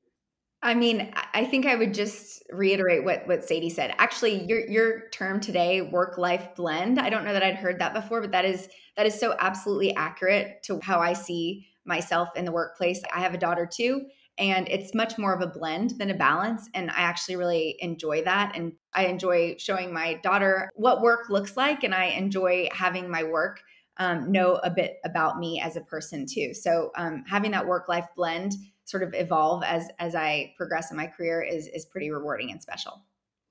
I 0.61 0.73
mean, 0.73 1.13
I 1.33 1.45
think 1.45 1.67
I 1.67 1.75
would 1.75 1.93
just 1.93 2.41
reiterate 2.49 3.03
what 3.03 3.27
what 3.27 3.43
Sadie 3.43 3.69
said. 3.69 3.93
Actually, 3.99 4.45
your 4.45 4.67
your 4.67 5.09
term 5.09 5.39
today, 5.39 5.83
work 5.83 6.17
life 6.17 6.55
blend. 6.55 6.97
I 6.97 7.11
don't 7.11 7.23
know 7.23 7.33
that 7.33 7.43
I'd 7.43 7.57
heard 7.57 7.77
that 7.79 7.93
before, 7.93 8.19
but 8.19 8.31
that 8.31 8.45
is 8.45 8.67
that 8.97 9.05
is 9.05 9.19
so 9.19 9.35
absolutely 9.37 9.95
accurate 9.95 10.63
to 10.63 10.79
how 10.81 10.99
I 10.99 11.13
see 11.13 11.67
myself 11.85 12.29
in 12.35 12.45
the 12.45 12.51
workplace. 12.51 13.01
I 13.13 13.19
have 13.21 13.33
a 13.33 13.37
daughter 13.37 13.69
too, 13.71 14.07
and 14.37 14.67
it's 14.67 14.93
much 14.93 15.17
more 15.17 15.33
of 15.33 15.41
a 15.41 15.47
blend 15.47 15.91
than 15.91 16.09
a 16.09 16.15
balance. 16.15 16.69
And 16.73 16.89
I 16.91 17.01
actually 17.01 17.35
really 17.35 17.77
enjoy 17.79 18.23
that. 18.23 18.53
And 18.55 18.73
I 18.93 19.05
enjoy 19.05 19.55
showing 19.57 19.93
my 19.93 20.15
daughter 20.15 20.69
what 20.75 21.01
work 21.01 21.29
looks 21.29 21.55
like, 21.55 21.83
and 21.83 21.93
I 21.93 22.05
enjoy 22.05 22.69
having 22.71 23.09
my 23.09 23.23
work 23.23 23.61
um, 23.97 24.31
know 24.31 24.55
a 24.55 24.69
bit 24.69 24.97
about 25.05 25.39
me 25.39 25.61
as 25.61 25.75
a 25.75 25.81
person 25.81 26.25
too. 26.25 26.53
So 26.53 26.91
um, 26.97 27.23
having 27.27 27.51
that 27.51 27.65
work 27.65 27.87
life 27.87 28.07
blend 28.15 28.53
sort 28.83 29.03
of 29.03 29.13
evolve 29.13 29.63
as 29.63 29.89
as 29.99 30.15
I 30.15 30.53
progress 30.57 30.91
in 30.91 30.97
my 30.97 31.07
career 31.07 31.41
is 31.41 31.67
is 31.67 31.85
pretty 31.85 32.11
rewarding 32.11 32.51
and 32.51 32.61
special. 32.61 33.03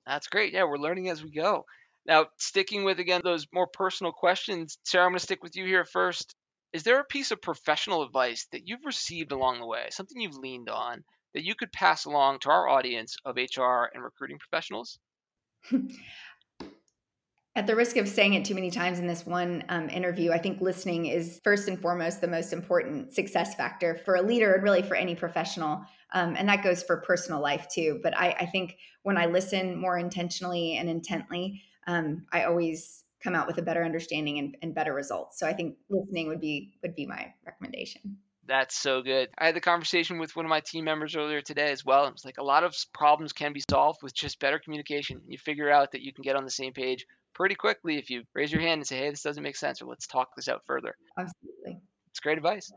That's 0.05 0.27
great. 0.27 0.53
Yeah, 0.53 0.65
we're 0.65 0.77
learning 0.77 1.09
as 1.09 1.23
we 1.23 1.31
go. 1.31 1.65
Now, 2.05 2.27
sticking 2.37 2.83
with 2.83 2.99
again 2.99 3.21
those 3.23 3.47
more 3.51 3.67
personal 3.67 4.11
questions, 4.11 4.77
Sara, 4.83 5.05
I'm 5.05 5.11
going 5.11 5.19
to 5.19 5.23
stick 5.23 5.43
with 5.43 5.55
you 5.55 5.65
here 5.65 5.85
first. 5.85 6.35
Is 6.75 6.83
there 6.83 6.99
a 6.99 7.05
piece 7.05 7.31
of 7.31 7.41
professional 7.41 8.03
advice 8.03 8.47
that 8.51 8.67
you've 8.67 8.83
received 8.83 9.31
along 9.31 9.61
the 9.61 9.65
way, 9.65 9.87
something 9.91 10.19
you've 10.19 10.35
leaned 10.35 10.67
on 10.67 11.05
that 11.33 11.45
you 11.45 11.55
could 11.55 11.71
pass 11.71 12.03
along 12.03 12.39
to 12.39 12.49
our 12.49 12.67
audience 12.67 13.15
of 13.23 13.37
HR 13.37 13.85
and 13.93 14.03
recruiting 14.03 14.37
professionals? 14.37 14.99
At 17.55 17.65
the 17.65 17.77
risk 17.77 17.95
of 17.95 18.09
saying 18.09 18.33
it 18.33 18.43
too 18.43 18.55
many 18.55 18.69
times 18.69 18.99
in 18.99 19.07
this 19.07 19.25
one 19.25 19.63
um, 19.69 19.87
interview, 19.89 20.33
I 20.33 20.37
think 20.37 20.59
listening 20.59 21.05
is 21.05 21.39
first 21.45 21.69
and 21.69 21.81
foremost 21.81 22.19
the 22.19 22.27
most 22.27 22.51
important 22.51 23.13
success 23.13 23.55
factor 23.55 24.01
for 24.03 24.15
a 24.15 24.21
leader 24.21 24.55
and 24.55 24.61
really 24.61 24.81
for 24.81 24.95
any 24.95 25.15
professional. 25.15 25.81
Um, 26.11 26.35
and 26.37 26.49
that 26.49 26.61
goes 26.61 26.83
for 26.83 26.97
personal 26.97 27.39
life 27.39 27.69
too. 27.73 28.01
But 28.03 28.17
I, 28.17 28.31
I, 28.31 28.45
think 28.47 28.75
when 29.03 29.15
I 29.15 29.27
listen 29.27 29.79
more 29.79 29.97
intentionally 29.97 30.75
and 30.75 30.89
intently, 30.89 31.61
um, 31.87 32.25
I 32.33 32.43
always 32.43 33.04
come 33.25 33.35
out 33.35 33.47
with 33.47 33.57
a 33.57 33.61
better 33.61 33.83
understanding 33.83 34.39
and, 34.39 34.55
and 34.61 34.75
better 34.75 34.93
results. 34.93 35.39
So 35.39 35.47
I 35.47 35.53
think 35.53 35.75
listening 35.89 36.27
would 36.27 36.39
be 36.39 36.77
would 36.81 36.95
be 36.95 37.05
my 37.05 37.33
recommendation. 37.45 38.17
That's 38.47 38.77
so 38.77 39.01
good. 39.01 39.29
I 39.39 39.47
had 39.47 39.55
the 39.55 39.61
conversation 39.61 40.19
with 40.19 40.35
one 40.35 40.45
of 40.45 40.49
my 40.49 40.59
team 40.59 40.85
members 40.85 41.15
earlier 41.15 41.41
today 41.41 41.71
as 41.71 41.83
well. 41.83 42.05
It's 42.07 42.23
like 42.23 42.37
a 42.37 42.43
lot 42.43 42.63
of 42.63 42.75
problems 42.93 43.33
can 43.33 43.53
be 43.53 43.63
solved 43.67 44.03
with 44.03 44.13
just 44.13 44.39
better 44.39 44.59
communication. 44.59 45.21
You 45.27 45.39
figure 45.39 45.71
out 45.71 45.93
that 45.93 46.03
you 46.03 46.13
can 46.13 46.21
get 46.21 46.35
on 46.35 46.43
the 46.45 46.51
same 46.51 46.71
page 46.71 47.07
pretty 47.33 47.55
quickly 47.55 47.97
if 47.97 48.11
you 48.11 48.21
raise 48.35 48.51
your 48.51 48.61
hand 48.61 48.79
and 48.79 48.87
say, 48.87 48.97
"Hey, 48.99 49.09
this 49.09 49.23
doesn't 49.23 49.41
make 49.41 49.55
sense," 49.55 49.81
or 49.81 49.87
"Let's 49.87 50.05
talk 50.05 50.29
this 50.35 50.47
out 50.47 50.61
further." 50.67 50.95
Absolutely. 51.17 51.81
It's 52.11 52.19
great 52.19 52.37
advice. 52.37 52.71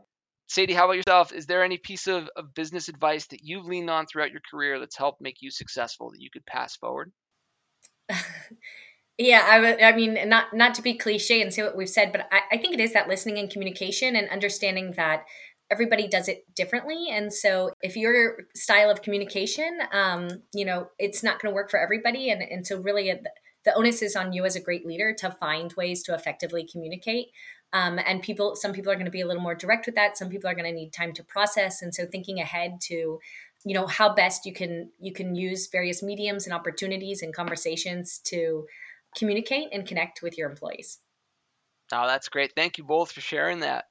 Sadie, 0.47 0.73
how 0.73 0.85
about 0.85 0.97
yourself? 0.97 1.31
Is 1.31 1.45
there 1.45 1.63
any 1.63 1.77
piece 1.77 2.07
of, 2.07 2.27
of 2.35 2.55
business 2.55 2.89
advice 2.89 3.27
that 3.27 3.43
you've 3.43 3.67
leaned 3.67 3.91
on 3.91 4.07
throughout 4.07 4.31
your 4.31 4.41
career 4.49 4.79
that's 4.79 4.97
helped 4.97 5.21
make 5.21 5.43
you 5.43 5.51
successful 5.51 6.09
that 6.09 6.19
you 6.19 6.31
could 6.31 6.45
pass 6.47 6.75
forward? 6.75 7.11
Yeah, 9.19 9.45
I, 9.45 9.89
I 9.89 9.95
mean, 9.95 10.17
not 10.29 10.53
not 10.53 10.73
to 10.75 10.81
be 10.81 10.93
cliche 10.93 11.41
and 11.41 11.53
say 11.53 11.61
what 11.61 11.75
we've 11.75 11.89
said, 11.89 12.13
but 12.13 12.29
I, 12.31 12.39
I 12.53 12.57
think 12.57 12.73
it 12.73 12.79
is 12.79 12.93
that 12.93 13.09
listening 13.09 13.37
and 13.37 13.49
communication 13.49 14.15
and 14.15 14.29
understanding 14.29 14.93
that 14.95 15.25
everybody 15.69 16.07
does 16.07 16.29
it 16.29 16.45
differently. 16.55 17.09
And 17.11 17.31
so 17.31 17.71
if 17.81 17.97
your 17.97 18.37
style 18.55 18.89
of 18.89 19.01
communication 19.01 19.79
um, 19.91 20.29
you 20.53 20.63
know 20.63 20.87
it's 20.97 21.21
not 21.21 21.41
going 21.41 21.51
to 21.51 21.55
work 21.55 21.69
for 21.69 21.79
everybody. 21.79 22.29
And, 22.29 22.41
and 22.41 22.65
so 22.65 22.79
really 22.79 23.13
the 23.65 23.75
onus 23.75 24.01
is 24.01 24.15
on 24.15 24.31
you 24.31 24.45
as 24.45 24.55
a 24.55 24.61
great 24.61 24.85
leader 24.85 25.13
to 25.19 25.31
find 25.31 25.73
ways 25.73 26.01
to 26.03 26.15
effectively 26.15 26.65
communicate. 26.71 27.27
Um, 27.73 27.99
and 27.99 28.23
people 28.23 28.55
some 28.55 28.71
people 28.71 28.89
are 28.89 28.95
going 28.95 29.05
to 29.05 29.11
be 29.11 29.21
a 29.21 29.27
little 29.27 29.43
more 29.43 29.53
direct 29.53 29.85
with 29.85 29.95
that. 29.95 30.17
Some 30.17 30.29
people 30.29 30.49
are 30.49 30.55
going 30.55 30.65
to 30.65 30.71
need 30.71 30.93
time 30.93 31.11
to 31.13 31.25
process. 31.25 31.81
And 31.81 31.93
so 31.93 32.05
thinking 32.05 32.39
ahead 32.39 32.79
to 32.83 33.19
you 33.65 33.73
know 33.73 33.85
how 33.85 34.15
best 34.15 34.45
you 34.45 34.53
can 34.53 34.91
you 34.97 35.11
can 35.11 35.35
use 35.35 35.67
various 35.67 36.01
mediums 36.01 36.45
and 36.45 36.53
opportunities 36.53 37.21
and 37.21 37.35
conversations 37.35 38.19
to 38.23 38.65
communicate 39.17 39.69
and 39.71 39.87
connect 39.87 40.21
with 40.21 40.37
your 40.37 40.49
employees. 40.49 40.99
Oh 41.91 42.07
that's 42.07 42.29
great. 42.29 42.53
Thank 42.55 42.77
you 42.77 42.83
both 42.83 43.11
for 43.11 43.21
sharing 43.21 43.61
that. 43.61 43.85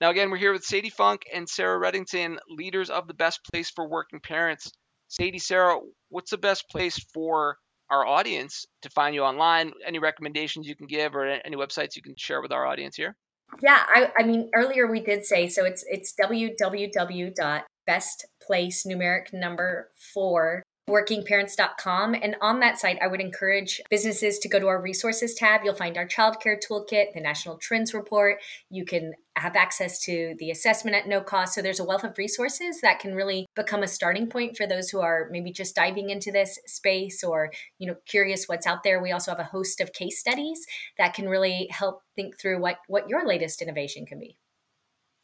Now 0.00 0.10
again 0.10 0.30
we're 0.30 0.38
here 0.38 0.52
with 0.52 0.64
sadie 0.64 0.90
funk 0.90 1.22
and 1.32 1.48
sara 1.48 1.78
redington 1.78 2.38
leaders 2.48 2.90
of 2.90 3.06
the 3.06 3.14
best 3.14 3.40
place 3.50 3.70
for 3.70 3.88
working 3.88 4.20
parents. 4.20 4.70
Sadie 5.08 5.38
sara 5.38 5.78
what's 6.08 6.30
the 6.30 6.38
best 6.38 6.68
place 6.70 6.98
for 7.14 7.56
our 7.90 8.06
audience 8.06 8.66
to 8.82 8.90
find 8.90 9.14
you 9.14 9.22
online? 9.22 9.72
Any 9.86 9.98
recommendations 9.98 10.66
you 10.66 10.76
can 10.76 10.86
give 10.86 11.14
or 11.14 11.26
any 11.26 11.56
websites 11.56 11.96
you 11.96 12.02
can 12.02 12.14
share 12.16 12.42
with 12.42 12.52
our 12.52 12.66
audience 12.66 12.96
here? 12.96 13.16
Yeah 13.62 13.82
i, 13.88 14.10
I 14.18 14.24
mean 14.24 14.50
earlier 14.54 14.86
we 14.86 15.00
did 15.00 15.24
say 15.24 15.48
so 15.48 15.64
it's 15.64 15.84
it's 15.88 16.14
www 16.20 17.62
best 17.88 18.26
place 18.42 18.84
numeric 18.86 19.32
number 19.32 19.90
four 20.12 20.62
workingparents.com. 20.88 22.14
And 22.14 22.36
on 22.40 22.60
that 22.60 22.78
site, 22.78 22.98
I 23.02 23.06
would 23.06 23.20
encourage 23.20 23.80
businesses 23.90 24.38
to 24.40 24.48
go 24.48 24.58
to 24.58 24.66
our 24.66 24.80
resources 24.80 25.34
tab. 25.34 25.60
You'll 25.64 25.74
find 25.74 25.96
our 25.96 26.06
childcare 26.06 26.56
toolkit, 26.58 27.12
the 27.14 27.20
National 27.20 27.56
Trends 27.56 27.94
Report. 27.94 28.38
You 28.70 28.84
can 28.84 29.14
have 29.36 29.54
access 29.54 30.00
to 30.00 30.34
the 30.38 30.50
assessment 30.50 30.96
at 30.96 31.06
no 31.06 31.20
cost. 31.20 31.54
So 31.54 31.62
there's 31.62 31.78
a 31.78 31.84
wealth 31.84 32.04
of 32.04 32.18
resources 32.18 32.80
that 32.80 32.98
can 32.98 33.14
really 33.14 33.46
become 33.54 33.82
a 33.82 33.88
starting 33.88 34.28
point 34.28 34.56
for 34.56 34.66
those 34.66 34.90
who 34.90 35.00
are 35.00 35.28
maybe 35.30 35.52
just 35.52 35.76
diving 35.76 36.10
into 36.10 36.32
this 36.32 36.58
space 36.66 37.22
or, 37.22 37.52
you 37.78 37.86
know, 37.86 37.96
curious 38.06 38.46
what's 38.46 38.66
out 38.66 38.82
there. 38.82 39.00
We 39.00 39.12
also 39.12 39.30
have 39.30 39.40
a 39.40 39.44
host 39.44 39.80
of 39.80 39.92
case 39.92 40.18
studies 40.18 40.66
that 40.96 41.14
can 41.14 41.28
really 41.28 41.68
help 41.70 42.02
think 42.16 42.38
through 42.38 42.60
what 42.60 42.78
what 42.88 43.08
your 43.08 43.26
latest 43.26 43.62
innovation 43.62 44.06
can 44.06 44.18
be. 44.18 44.38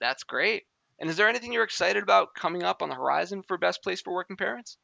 That's 0.00 0.22
great. 0.22 0.64
And 1.00 1.10
is 1.10 1.16
there 1.16 1.28
anything 1.28 1.52
you're 1.52 1.64
excited 1.64 2.02
about 2.02 2.34
coming 2.34 2.62
up 2.62 2.82
on 2.82 2.88
the 2.88 2.94
horizon 2.94 3.42
for 3.42 3.58
Best 3.58 3.82
Place 3.82 4.00
for 4.00 4.14
Working 4.14 4.36
Parents? 4.36 4.78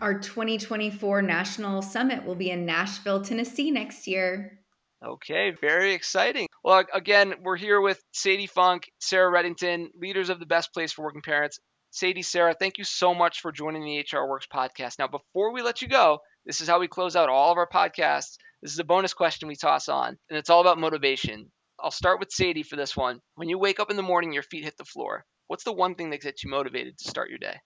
Our 0.00 0.18
2024 0.18 1.22
National 1.22 1.82
Summit 1.82 2.24
will 2.24 2.34
be 2.34 2.50
in 2.50 2.64
Nashville, 2.64 3.22
Tennessee 3.22 3.70
next 3.70 4.06
year. 4.06 4.60
Okay, 5.04 5.52
very 5.60 5.92
exciting. 5.94 6.48
Well, 6.64 6.84
again, 6.92 7.34
we're 7.42 7.56
here 7.56 7.80
with 7.80 8.02
Sadie 8.12 8.46
Funk, 8.46 8.90
Sara 9.00 9.30
Redington, 9.30 9.88
leaders 9.94 10.28
of 10.28 10.40
the 10.40 10.46
Best 10.46 10.72
Place 10.72 10.92
for 10.92 11.04
Working 11.04 11.22
Parents. 11.22 11.58
Sadie, 11.90 12.22
Sara, 12.22 12.54
thank 12.54 12.78
you 12.78 12.84
so 12.84 13.14
much 13.14 13.40
for 13.40 13.52
joining 13.52 13.84
the 13.84 14.00
HR 14.00 14.28
Works 14.28 14.46
podcast. 14.52 14.98
Now, 14.98 15.08
before 15.08 15.52
we 15.52 15.62
let 15.62 15.82
you 15.82 15.88
go, 15.88 16.18
this 16.44 16.60
is 16.60 16.68
how 16.68 16.80
we 16.80 16.88
close 16.88 17.16
out 17.16 17.28
all 17.28 17.52
of 17.52 17.58
our 17.58 17.68
podcasts. 17.68 18.36
This 18.62 18.72
is 18.72 18.78
a 18.78 18.84
bonus 18.84 19.14
question 19.14 19.48
we 19.48 19.56
toss 19.56 19.88
on, 19.88 20.18
and 20.28 20.38
it's 20.38 20.50
all 20.50 20.60
about 20.60 20.78
motivation. 20.78 21.50
I'll 21.80 21.92
start 21.92 22.18
with 22.18 22.32
Sadie 22.32 22.64
for 22.64 22.76
this 22.76 22.96
one. 22.96 23.20
When 23.36 23.48
you 23.48 23.58
wake 23.58 23.78
up 23.78 23.90
in 23.90 23.96
the 23.96 24.02
morning, 24.02 24.32
your 24.32 24.42
feet 24.42 24.64
hit 24.64 24.76
the 24.76 24.84
floor. 24.84 25.24
What's 25.46 25.64
the 25.64 25.72
one 25.72 25.94
thing 25.94 26.10
that 26.10 26.22
gets 26.22 26.42
you 26.42 26.50
motivated 26.50 26.98
to 26.98 27.08
start 27.08 27.30
your 27.30 27.38
day? 27.38 27.56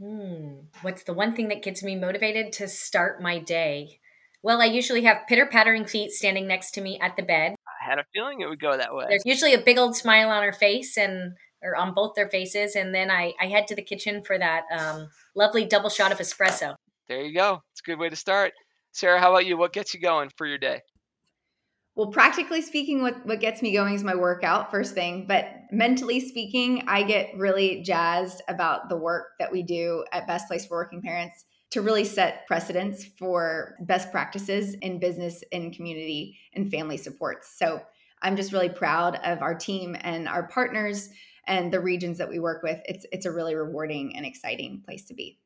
Hmm. 0.00 0.66
What's 0.82 1.04
the 1.04 1.14
one 1.14 1.34
thing 1.34 1.48
that 1.48 1.62
gets 1.62 1.82
me 1.82 1.96
motivated 1.96 2.52
to 2.54 2.68
start 2.68 3.22
my 3.22 3.38
day? 3.38 4.00
Well, 4.42 4.60
I 4.60 4.66
usually 4.66 5.02
have 5.02 5.26
pitter 5.28 5.46
pattering 5.46 5.86
feet 5.86 6.12
standing 6.12 6.46
next 6.46 6.72
to 6.72 6.80
me 6.80 6.98
at 7.00 7.16
the 7.16 7.22
bed. 7.22 7.54
I 7.66 7.90
had 7.90 7.98
a 7.98 8.04
feeling 8.12 8.40
it 8.40 8.48
would 8.48 8.60
go 8.60 8.76
that 8.76 8.94
way. 8.94 9.06
There's 9.08 9.24
usually 9.24 9.54
a 9.54 9.60
big 9.60 9.78
old 9.78 9.96
smile 9.96 10.28
on 10.28 10.42
her 10.42 10.52
face 10.52 10.96
and 10.96 11.32
or 11.62 11.74
on 11.74 11.94
both 11.94 12.14
their 12.14 12.28
faces, 12.28 12.76
and 12.76 12.94
then 12.94 13.10
I, 13.10 13.32
I 13.40 13.46
head 13.46 13.66
to 13.68 13.74
the 13.74 13.82
kitchen 13.82 14.22
for 14.22 14.38
that 14.38 14.64
um, 14.70 15.08
lovely 15.34 15.64
double 15.64 15.88
shot 15.88 16.12
of 16.12 16.18
espresso. 16.18 16.76
There 17.08 17.22
you 17.22 17.34
go. 17.34 17.62
It's 17.72 17.80
a 17.80 17.90
good 17.90 17.98
way 17.98 18.08
to 18.08 18.16
start. 18.16 18.52
Sara, 18.92 19.18
how 19.18 19.30
about 19.30 19.46
you? 19.46 19.56
What 19.56 19.72
gets 19.72 19.94
you 19.94 20.00
going 20.00 20.30
for 20.36 20.46
your 20.46 20.58
day? 20.58 20.80
Well, 21.96 22.08
practically 22.08 22.60
speaking, 22.60 23.00
what, 23.00 23.24
what 23.24 23.40
gets 23.40 23.62
me 23.62 23.72
going 23.72 23.94
is 23.94 24.04
my 24.04 24.14
workout 24.14 24.70
first 24.70 24.94
thing. 24.94 25.24
But 25.26 25.48
mentally 25.72 26.20
speaking, 26.20 26.84
I 26.86 27.02
get 27.02 27.30
really 27.34 27.82
jazzed 27.82 28.42
about 28.48 28.90
the 28.90 28.98
work 28.98 29.28
that 29.38 29.50
we 29.50 29.62
do 29.62 30.04
at 30.12 30.26
Best 30.26 30.46
Place 30.46 30.66
for 30.66 30.76
Working 30.76 31.00
Parents 31.00 31.46
to 31.70 31.80
really 31.80 32.04
set 32.04 32.46
precedents 32.46 33.06
for 33.18 33.76
best 33.80 34.12
practices 34.12 34.74
in 34.74 35.00
business 35.00 35.42
and 35.52 35.74
community 35.74 36.38
and 36.52 36.70
family 36.70 36.98
supports. 36.98 37.58
So 37.58 37.80
I'm 38.20 38.36
just 38.36 38.52
really 38.52 38.68
proud 38.68 39.16
of 39.24 39.40
our 39.40 39.54
team 39.54 39.96
and 39.98 40.28
our 40.28 40.48
partners 40.48 41.08
and 41.46 41.72
the 41.72 41.80
regions 41.80 42.18
that 42.18 42.28
we 42.28 42.38
work 42.38 42.62
with. 42.62 42.78
It's 42.84 43.06
it's 43.10 43.26
a 43.26 43.32
really 43.32 43.54
rewarding 43.54 44.16
and 44.16 44.26
exciting 44.26 44.82
place 44.84 45.06
to 45.06 45.14
be. 45.14 45.38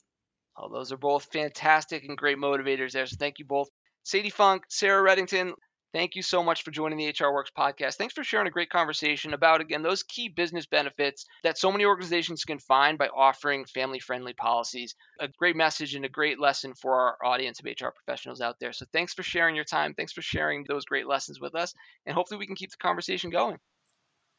Oh, 0.57 0.69
those 0.69 0.91
are 0.93 0.97
both 0.97 1.25
fantastic 1.33 2.05
and 2.05 2.19
great 2.19 2.39
motivators 2.39 2.93
there. 2.93 3.07
So 3.07 3.17
thank 3.19 3.39
you 3.39 3.45
both. 3.45 3.69
Sadie 4.03 4.31
Funk, 4.31 4.65
Sara 4.69 5.03
Redington, 5.03 5.53
Thank 5.93 6.15
you 6.15 6.23
so 6.23 6.43
much 6.43 6.63
for 6.63 6.71
joining 6.71 6.99
the 6.99 7.09
HR 7.09 7.33
Works 7.33 7.51
podcast. 7.57 7.97
Thanks 7.97 8.15
for 8.15 8.23
sharing 8.23 8.47
a 8.47 8.51
great 8.51 8.71
conversation 8.71 9.35
about, 9.35 9.61
again, 9.61 9.83
those 9.83 10.05
key 10.05 10.29
business 10.29 10.67
benefits 10.67 11.27
that 11.43 11.59
so 11.59 11.73
many 11.73 11.85
organizations 11.85 12.45
can 12.45 12.61
find 12.61 12.97
by 12.97 13.09
offering 13.09 13.65
family 13.65 13.99
friendly 13.99 14.33
policies. 14.33 14.95
A 15.19 15.27
great 15.27 15.57
message 15.57 15.97
and 15.97 16.05
a 16.05 16.09
great 16.09 16.39
lesson 16.39 16.75
for 16.75 16.95
our 16.95 17.17
audience 17.25 17.59
of 17.59 17.67
HR 17.67 17.89
professionals 17.89 18.41
out 18.41 18.57
there. 18.61 18.73
So 18.73 18.87
thanks 18.93 19.15
for 19.15 19.25
sharing 19.25 19.57
your 19.57 19.65
time. 19.65 19.95
Thanks 19.95 20.13
for 20.13 20.23
sharing 20.23 20.65
those 20.69 20.85
great 20.85 21.09
lessons 21.09 21.41
with 21.41 21.57
us. 21.57 21.75
And 22.07 22.15
hopefully 22.15 22.39
we 22.39 22.47
can 22.47 22.57
keep 22.57 22.71
the 22.71 22.77
conversation 22.77 23.31
going. 23.31 23.59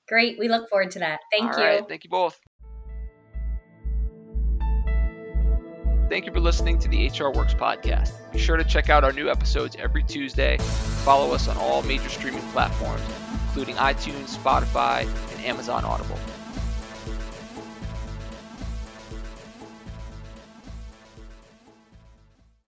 Great. 0.07 0.39
We 0.39 0.47
look 0.47 0.69
forward 0.69 0.91
to 0.91 0.99
that. 0.99 1.19
Thank 1.31 1.53
All 1.53 1.59
you. 1.59 1.65
Right. 1.65 1.87
Thank 1.87 2.05
you 2.05 2.09
both. 2.09 2.39
Thank 6.11 6.25
you 6.25 6.33
for 6.33 6.41
listening 6.41 6.77
to 6.79 6.89
the 6.89 7.07
HR 7.07 7.29
Works 7.29 7.53
podcast. 7.53 8.11
Be 8.33 8.37
sure 8.37 8.57
to 8.57 8.65
check 8.65 8.89
out 8.89 9.05
our 9.05 9.13
new 9.13 9.29
episodes 9.29 9.77
every 9.79 10.03
Tuesday. 10.03 10.57
Follow 11.05 11.33
us 11.33 11.47
on 11.47 11.55
all 11.55 11.83
major 11.83 12.09
streaming 12.09 12.41
platforms, 12.49 13.01
including 13.47 13.75
iTunes, 13.75 14.35
Spotify, 14.35 15.03
and 15.33 15.45
Amazon 15.45 15.85
Audible. 15.85 16.19